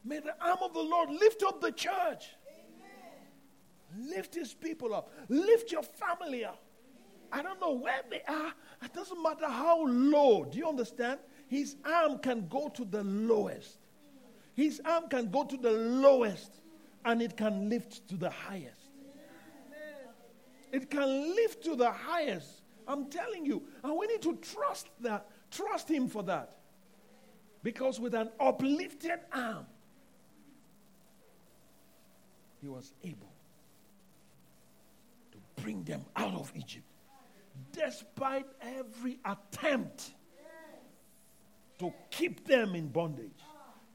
May 0.03 0.19
the 0.19 0.35
arm 0.43 0.57
of 0.61 0.73
the 0.73 0.81
Lord 0.81 1.09
lift 1.11 1.43
up 1.43 1.61
the 1.61 1.71
church. 1.71 2.29
Lift 3.97 4.35
his 4.35 4.53
people 4.53 4.93
up. 4.93 5.11
Lift 5.29 5.71
your 5.71 5.83
family 5.83 6.43
up. 6.43 6.61
I 7.31 7.41
don't 7.41 7.59
know 7.61 7.73
where 7.73 8.01
they 8.09 8.21
are. 8.27 8.53
It 8.83 8.93
doesn't 8.93 9.21
matter 9.21 9.47
how 9.47 9.85
low. 9.85 10.45
Do 10.45 10.57
you 10.57 10.67
understand? 10.67 11.19
His 11.47 11.75
arm 11.85 12.17
can 12.19 12.47
go 12.47 12.69
to 12.69 12.85
the 12.85 13.03
lowest. 13.03 13.77
His 14.55 14.81
arm 14.85 15.09
can 15.09 15.31
go 15.31 15.43
to 15.43 15.57
the 15.57 15.71
lowest 15.71 16.59
and 17.05 17.21
it 17.21 17.37
can 17.37 17.69
lift 17.69 18.07
to 18.09 18.15
the 18.15 18.29
highest. 18.29 18.82
It 20.73 20.89
can 20.89 21.35
lift 21.35 21.63
to 21.65 21.75
the 21.75 21.91
highest. 21.91 22.63
I'm 22.87 23.05
telling 23.05 23.45
you. 23.45 23.61
And 23.83 23.95
we 23.95 24.07
need 24.07 24.23
to 24.23 24.35
trust 24.37 24.87
that. 25.01 25.29
Trust 25.51 25.87
Him 25.87 26.07
for 26.07 26.23
that. 26.23 26.57
Because 27.61 27.99
with 27.99 28.15
an 28.15 28.29
uplifted 28.39 29.19
arm, 29.31 29.67
He 32.59 32.67
was 32.67 32.91
able 33.03 33.31
to 35.31 35.37
bring 35.61 35.83
them 35.83 36.03
out 36.15 36.33
of 36.33 36.51
Egypt. 36.55 36.85
Despite 37.71 38.47
every 38.59 39.19
attempt 39.23 40.09
to 41.77 41.93
keep 42.09 42.47
them 42.47 42.73
in 42.73 42.87
bondage, 42.87 43.29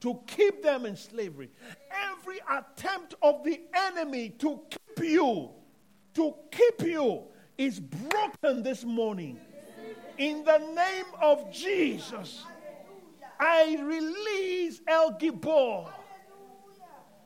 to 0.00 0.20
keep 0.28 0.62
them 0.62 0.86
in 0.86 0.94
slavery, 0.94 1.50
every 2.12 2.38
attempt 2.48 3.16
of 3.20 3.42
the 3.42 3.60
enemy 3.74 4.28
to 4.38 4.60
keep 4.70 5.08
you 5.08 5.50
to 6.18 6.34
keep 6.50 6.82
you 6.82 7.22
is 7.56 7.78
broken 7.78 8.64
this 8.64 8.84
morning. 8.84 9.38
In 10.18 10.42
the 10.44 10.58
name 10.58 11.04
of 11.22 11.52
Jesus, 11.52 12.44
I 13.38 13.78
release 13.80 14.80
El 14.88 15.12
Gibor, 15.12 15.88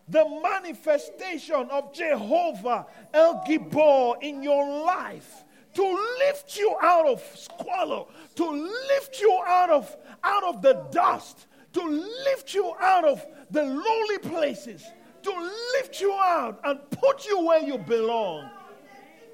the 0.08 0.26
manifestation 0.42 1.70
of 1.70 1.94
Jehovah 1.94 2.84
El 3.14 3.42
Gibor 3.48 4.22
in 4.22 4.42
your 4.42 4.84
life 4.84 5.44
to 5.72 6.16
lift 6.26 6.58
you 6.58 6.76
out 6.82 7.06
of 7.06 7.22
squalor, 7.34 8.04
to 8.34 8.44
lift 8.44 9.18
you 9.22 9.42
out 9.46 9.70
of, 9.70 9.96
out 10.22 10.44
of 10.44 10.60
the 10.60 10.74
dust, 10.92 11.46
to 11.72 11.82
lift 12.26 12.52
you 12.52 12.74
out 12.78 13.06
of 13.06 13.24
the 13.50 13.62
lowly 13.62 14.18
places, 14.18 14.84
to 15.22 15.50
lift 15.76 15.98
you 15.98 16.12
out 16.12 16.60
and 16.64 16.78
put 16.90 17.24
you 17.24 17.42
where 17.46 17.62
you 17.62 17.78
belong 17.78 18.50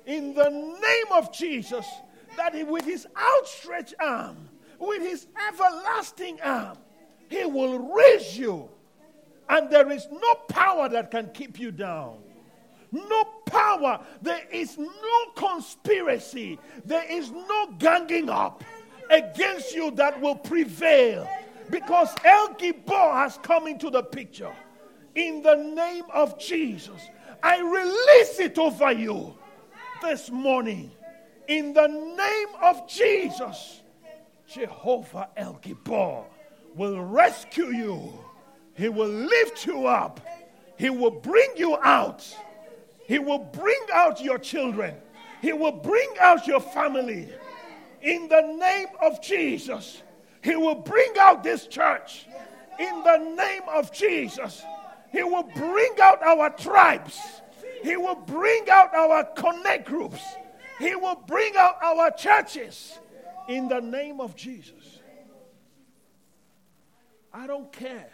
in 0.08 0.32
the 0.32 0.48
name 0.48 1.12
of 1.12 1.32
Jesus 1.32 1.86
that 2.36 2.54
he, 2.54 2.64
with 2.64 2.84
his 2.84 3.06
outstretched 3.16 3.94
arm, 4.00 4.48
with 4.78 5.02
his 5.02 5.26
everlasting 5.48 6.40
arm, 6.40 6.78
he 7.28 7.44
will 7.44 7.78
raise 7.94 8.36
you. 8.36 8.70
And 9.50 9.70
there 9.70 9.90
is 9.92 10.08
no 10.10 10.34
power 10.48 10.88
that 10.88 11.10
can 11.10 11.30
keep 11.34 11.60
you 11.60 11.70
down. 11.70 12.16
No 12.90 13.24
power. 13.44 14.00
There 14.22 14.44
is 14.50 14.78
no 14.78 15.30
conspiracy. 15.36 16.58
There 16.86 17.04
is 17.10 17.30
no 17.30 17.74
ganging 17.78 18.30
up 18.30 18.64
against 19.10 19.74
you 19.74 19.90
that 19.92 20.18
will 20.20 20.36
prevail. 20.36 21.28
Because 21.68 22.14
El 22.24 22.54
Gibor 22.54 23.12
has 23.12 23.38
come 23.42 23.66
into 23.66 23.90
the 23.90 24.02
picture. 24.02 24.52
In 25.14 25.42
the 25.42 25.56
name 25.56 26.04
of 26.14 26.38
Jesus, 26.38 27.02
I 27.42 27.60
release 27.60 28.38
it 28.40 28.58
over 28.58 28.92
you 28.92 29.34
this 30.02 30.30
morning 30.30 30.90
in 31.48 31.72
the 31.72 31.86
name 31.86 32.48
of 32.62 32.88
Jesus. 32.88 33.82
Jehovah 34.46 35.28
El 35.36 35.58
Gibor 35.62 36.24
will 36.74 37.02
rescue 37.02 37.66
you. 37.66 38.12
He 38.74 38.88
will 38.88 39.08
lift 39.08 39.66
you 39.66 39.86
up. 39.86 40.20
He 40.76 40.90
will 40.90 41.10
bring 41.10 41.50
you 41.56 41.76
out. 41.78 42.24
He 43.06 43.18
will 43.18 43.38
bring 43.38 43.80
out 43.92 44.22
your 44.22 44.38
children. 44.38 44.94
He 45.42 45.52
will 45.52 45.72
bring 45.72 46.08
out 46.20 46.46
your 46.46 46.60
family. 46.60 47.28
In 48.02 48.28
the 48.28 48.42
name 48.58 48.88
of 49.02 49.20
Jesus, 49.20 50.02
He 50.42 50.54
will 50.54 50.76
bring 50.76 51.12
out 51.18 51.42
this 51.42 51.66
church. 51.66 52.26
In 52.78 53.02
the 53.02 53.18
name 53.18 53.62
of 53.68 53.92
Jesus, 53.92 54.62
He 55.10 55.22
will 55.22 55.48
bring 55.54 55.94
out 56.00 56.22
our 56.22 56.50
tribes. 56.50 57.18
He 57.82 57.96
will 57.96 58.14
bring 58.16 58.68
out 58.70 58.94
our 58.94 59.24
connect 59.24 59.86
groups. 59.86 60.22
He 60.78 60.94
will 60.94 61.22
bring 61.26 61.56
out 61.56 61.76
our 61.82 62.10
churches 62.10 62.98
in 63.48 63.68
the 63.68 63.80
name 63.80 64.20
of 64.20 64.36
Jesus. 64.36 65.00
I 67.32 67.46
don't 67.46 67.70
care 67.72 68.10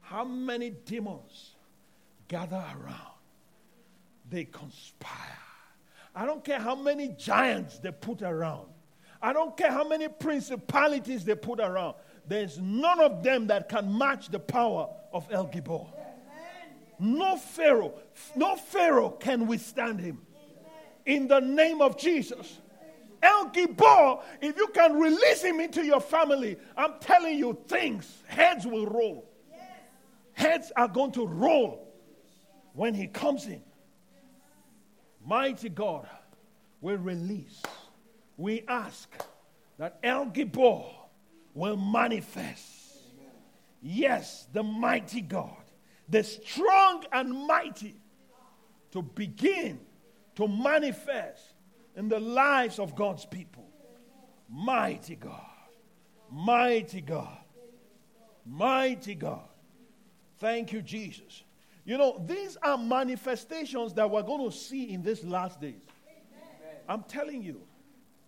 how 0.00 0.24
many 0.24 0.70
demons 0.70 1.54
gather 2.28 2.62
around, 2.74 3.18
they 4.30 4.44
conspire. 4.44 5.38
I 6.14 6.26
don't 6.26 6.44
care 6.44 6.60
how 6.60 6.74
many 6.74 7.08
giants 7.08 7.78
they 7.78 7.90
put 7.90 8.22
around. 8.22 8.68
I 9.20 9.32
don't 9.32 9.56
care 9.56 9.70
how 9.70 9.86
many 9.86 10.08
principalities 10.08 11.24
they 11.24 11.34
put 11.34 11.58
around. 11.58 11.94
There's 12.26 12.58
none 12.58 13.00
of 13.00 13.22
them 13.22 13.48
that 13.48 13.68
can 13.68 13.96
match 13.96 14.28
the 14.28 14.38
power 14.38 14.88
of 15.12 15.26
El 15.30 15.46
Gibor. 15.48 15.88
No 16.98 17.36
Pharaoh, 17.36 17.94
no 18.36 18.56
Pharaoh 18.56 19.10
can 19.10 19.46
withstand 19.46 20.00
him. 20.00 20.22
In 21.06 21.28
the 21.28 21.40
name 21.40 21.82
of 21.82 21.98
Jesus. 21.98 22.60
El 23.22 23.50
Gibor, 23.50 24.22
if 24.42 24.56
you 24.56 24.68
can 24.68 24.98
release 24.98 25.42
him 25.42 25.58
into 25.58 25.84
your 25.84 26.00
family, 26.00 26.58
I'm 26.76 26.94
telling 27.00 27.38
you, 27.38 27.58
things, 27.66 28.22
heads 28.26 28.66
will 28.66 28.86
roll. 28.86 29.30
Heads 30.34 30.72
are 30.76 30.88
going 30.88 31.12
to 31.12 31.26
roll 31.26 31.88
when 32.74 32.92
he 32.92 33.06
comes 33.06 33.46
in. 33.46 33.62
Mighty 35.24 35.70
God 35.70 36.06
will 36.82 36.98
release. 36.98 37.62
We 38.36 38.64
ask 38.68 39.10
that 39.78 39.98
El 40.02 40.26
Gibor 40.26 40.84
will 41.54 41.76
manifest. 41.76 42.98
Yes, 43.80 44.46
the 44.52 44.62
mighty 44.62 45.22
God 45.22 45.63
the 46.08 46.22
strong 46.22 47.04
and 47.12 47.32
mighty, 47.46 47.96
to 48.92 49.02
begin 49.02 49.80
to 50.36 50.46
manifest 50.46 51.54
in 51.96 52.08
the 52.08 52.20
lives 52.20 52.78
of 52.78 52.94
God's 52.94 53.24
people. 53.24 53.68
Mighty 54.48 55.16
God, 55.16 55.40
mighty 56.30 57.00
God, 57.00 57.38
mighty 58.44 59.14
God. 59.14 59.48
Thank 60.38 60.72
you, 60.72 60.82
Jesus. 60.82 61.42
You 61.84 61.98
know, 61.98 62.22
these 62.24 62.56
are 62.62 62.78
manifestations 62.78 63.92
that 63.94 64.10
we're 64.10 64.22
going 64.22 64.50
to 64.50 64.56
see 64.56 64.92
in 64.92 65.02
these 65.02 65.24
last 65.24 65.60
days. 65.60 65.82
I'm 66.88 67.02
telling 67.02 67.42
you, 67.42 67.62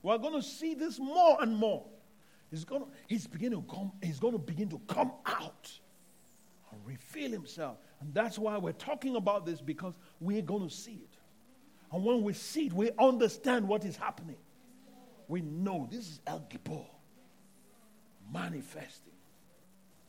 we're 0.03 0.19
going 0.19 0.35
to 0.35 0.43
see 0.43 0.75
this 0.75 0.99
more 0.99 1.39
and 1.41 1.57
more. 1.57 1.85
He's 2.51 2.65
going 2.65 2.83
to, 2.83 2.89
he's 3.07 3.27
beginning 3.27 3.63
to 3.63 3.69
come, 3.73 3.93
he's 4.03 4.19
going 4.19 4.33
to 4.33 4.39
begin 4.39 4.69
to 4.71 4.81
come 4.87 5.13
out 5.27 5.71
reveal 6.87 7.33
himself. 7.33 7.79
And 8.01 8.15
that's 8.15 8.39
why 8.39 8.57
we're 8.59 8.73
talking 8.73 9.17
about 9.17 9.45
this 9.45 9.61
because 9.61 9.95
we're 10.21 10.43
going 10.43 10.69
to 10.69 10.75
see 10.75 10.93
it. 10.93 11.19
And 11.93 12.05
when 12.05 12.23
we 12.23 12.33
see 12.33 12.67
it, 12.67 12.73
we 12.73 12.91
understand 12.99 13.67
what 13.69 13.85
is 13.85 13.97
happening. 13.97 14.37
We 15.29 15.43
know 15.43 15.89
this 15.91 16.01
is 16.01 16.21
El 16.27 16.47
Gibor 16.51 16.87
manifesting. 18.33 19.13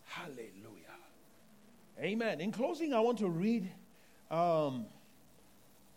Hallelujah. 0.05 0.43
Amen. 1.99 2.41
In 2.41 2.51
closing, 2.51 2.93
I 2.93 2.99
want 2.99 3.17
to 3.19 3.29
read 3.29 3.69
um, 4.29 4.85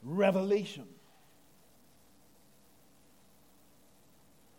Revelation. 0.02 0.86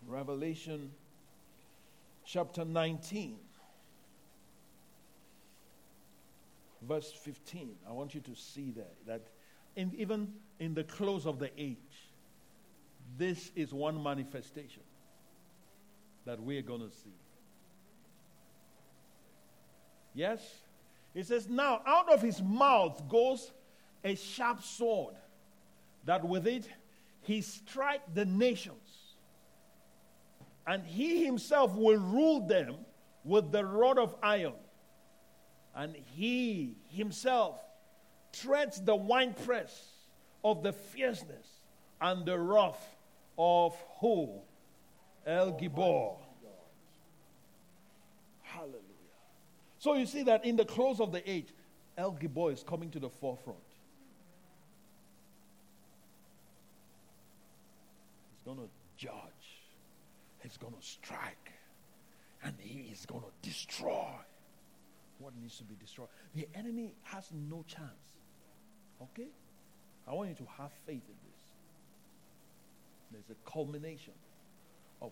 Revelation 0.08 0.92
chapter 2.26 2.66
19. 2.66 3.38
Verse 6.82 7.12
15. 7.12 7.76
I 7.88 7.92
want 7.92 8.14
you 8.14 8.22
to 8.22 8.36
see 8.36 8.72
that. 8.72 8.94
That 9.06 9.22
in, 9.76 9.92
even 9.98 10.34
in 10.60 10.74
the 10.74 10.84
close 10.84 11.26
of 11.26 11.40
the 11.40 11.50
age, 11.58 11.78
this 13.18 13.52
is 13.56 13.74
one 13.74 14.02
manifestation 14.02 14.84
that 16.26 16.40
we're 16.40 16.62
going 16.62 16.82
to 16.82 16.90
see. 16.90 17.14
Yes? 20.14 20.42
It 21.14 21.28
says, 21.28 21.48
Now 21.48 21.82
out 21.86 22.12
of 22.12 22.22
his 22.22 22.42
mouth 22.42 23.08
goes 23.08 23.52
a 24.04 24.16
sharp 24.16 24.64
sword, 24.64 25.16
that 26.06 26.28
with 26.28 26.48
it 26.48 26.68
he 27.22 27.42
strike 27.42 28.02
the 28.14 28.26
nations, 28.26 29.16
and 30.66 30.84
he 30.86 31.24
himself 31.24 31.76
will 31.76 31.98
rule 31.98 32.46
them 32.46 32.76
with 33.24 33.52
the 33.52 33.64
rod 33.64 33.98
of 33.98 34.16
iron 34.24 34.54
and 35.76 35.96
he 36.16 36.76
himself 36.90 37.60
treads 38.34 38.82
the 38.82 38.96
winepress 38.96 39.90
of 40.44 40.64
the 40.64 40.74
fierceness 40.74 41.48
and 42.00 42.26
the 42.26 42.38
wrath 42.38 42.96
of 43.38 43.76
who? 44.00 44.42
El 45.26 45.54
Gibor. 45.54 46.18
Hallelujah. 48.42 48.82
So 49.80 49.96
you 49.96 50.06
see 50.06 50.24
that 50.24 50.46
in 50.46 50.56
the 50.56 50.66
close 50.66 51.00
of 51.00 51.12
the 51.12 51.30
age, 51.30 51.48
El 51.98 52.14
Gibor 52.14 52.52
is 52.52 52.64
coming 52.64 52.90
to 52.92 53.00
the 53.00 53.10
forefront. 53.10 53.60
He's 58.34 58.44
going 58.44 58.58
to 58.58 58.70
judge. 58.98 59.14
He's 60.42 60.58
going 60.58 60.74
to 60.74 60.86
strike. 60.86 61.52
And 62.44 62.56
he 62.60 62.90
is 62.92 63.06
going 63.06 63.22
to 63.22 63.50
destroy 63.50 64.16
what 65.22 65.36
needs 65.40 65.58
to 65.58 65.64
be 65.64 65.76
destroyed. 65.76 66.10
The 66.36 66.48
enemy 66.56 66.94
has 67.04 67.32
no 67.32 67.64
chance. 67.68 67.90
Okay? 69.02 69.30
I 70.08 70.14
want 70.14 70.30
you 70.30 70.36
to 70.36 70.48
have 70.58 70.72
faith 70.86 71.04
in 71.08 71.16
this. 71.30 71.42
There's 73.12 73.30
a 73.30 73.50
culmination 73.50 74.14
of 75.02 75.12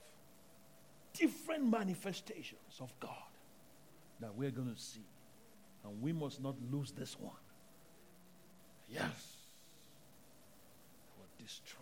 different 1.13 1.69
manifestations 1.69 2.79
of 2.79 2.91
God 2.99 3.11
that 4.19 4.35
we're 4.35 4.51
going 4.51 4.73
to 4.73 4.79
see. 4.79 5.05
And 5.83 6.01
we 6.01 6.11
must 6.11 6.41
not 6.41 6.55
lose 6.71 6.91
this 6.91 7.17
one. 7.19 7.33
Yes. 8.89 9.37
It 11.07 11.19
will 11.19 11.45
destroy 11.45 11.79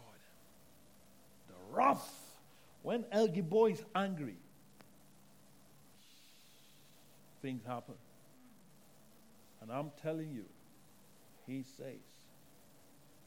them. 1.47 1.55
The 1.55 1.75
wrath. 1.75 2.23
When 2.83 3.05
El 3.11 3.27
Gibor 3.27 3.71
is 3.71 3.83
angry, 3.95 4.37
things 7.41 7.65
happen. 7.65 7.95
And 9.61 9.71
I'm 9.71 9.91
telling 10.01 10.31
you, 10.31 10.45
he 11.45 11.63
says 11.63 11.95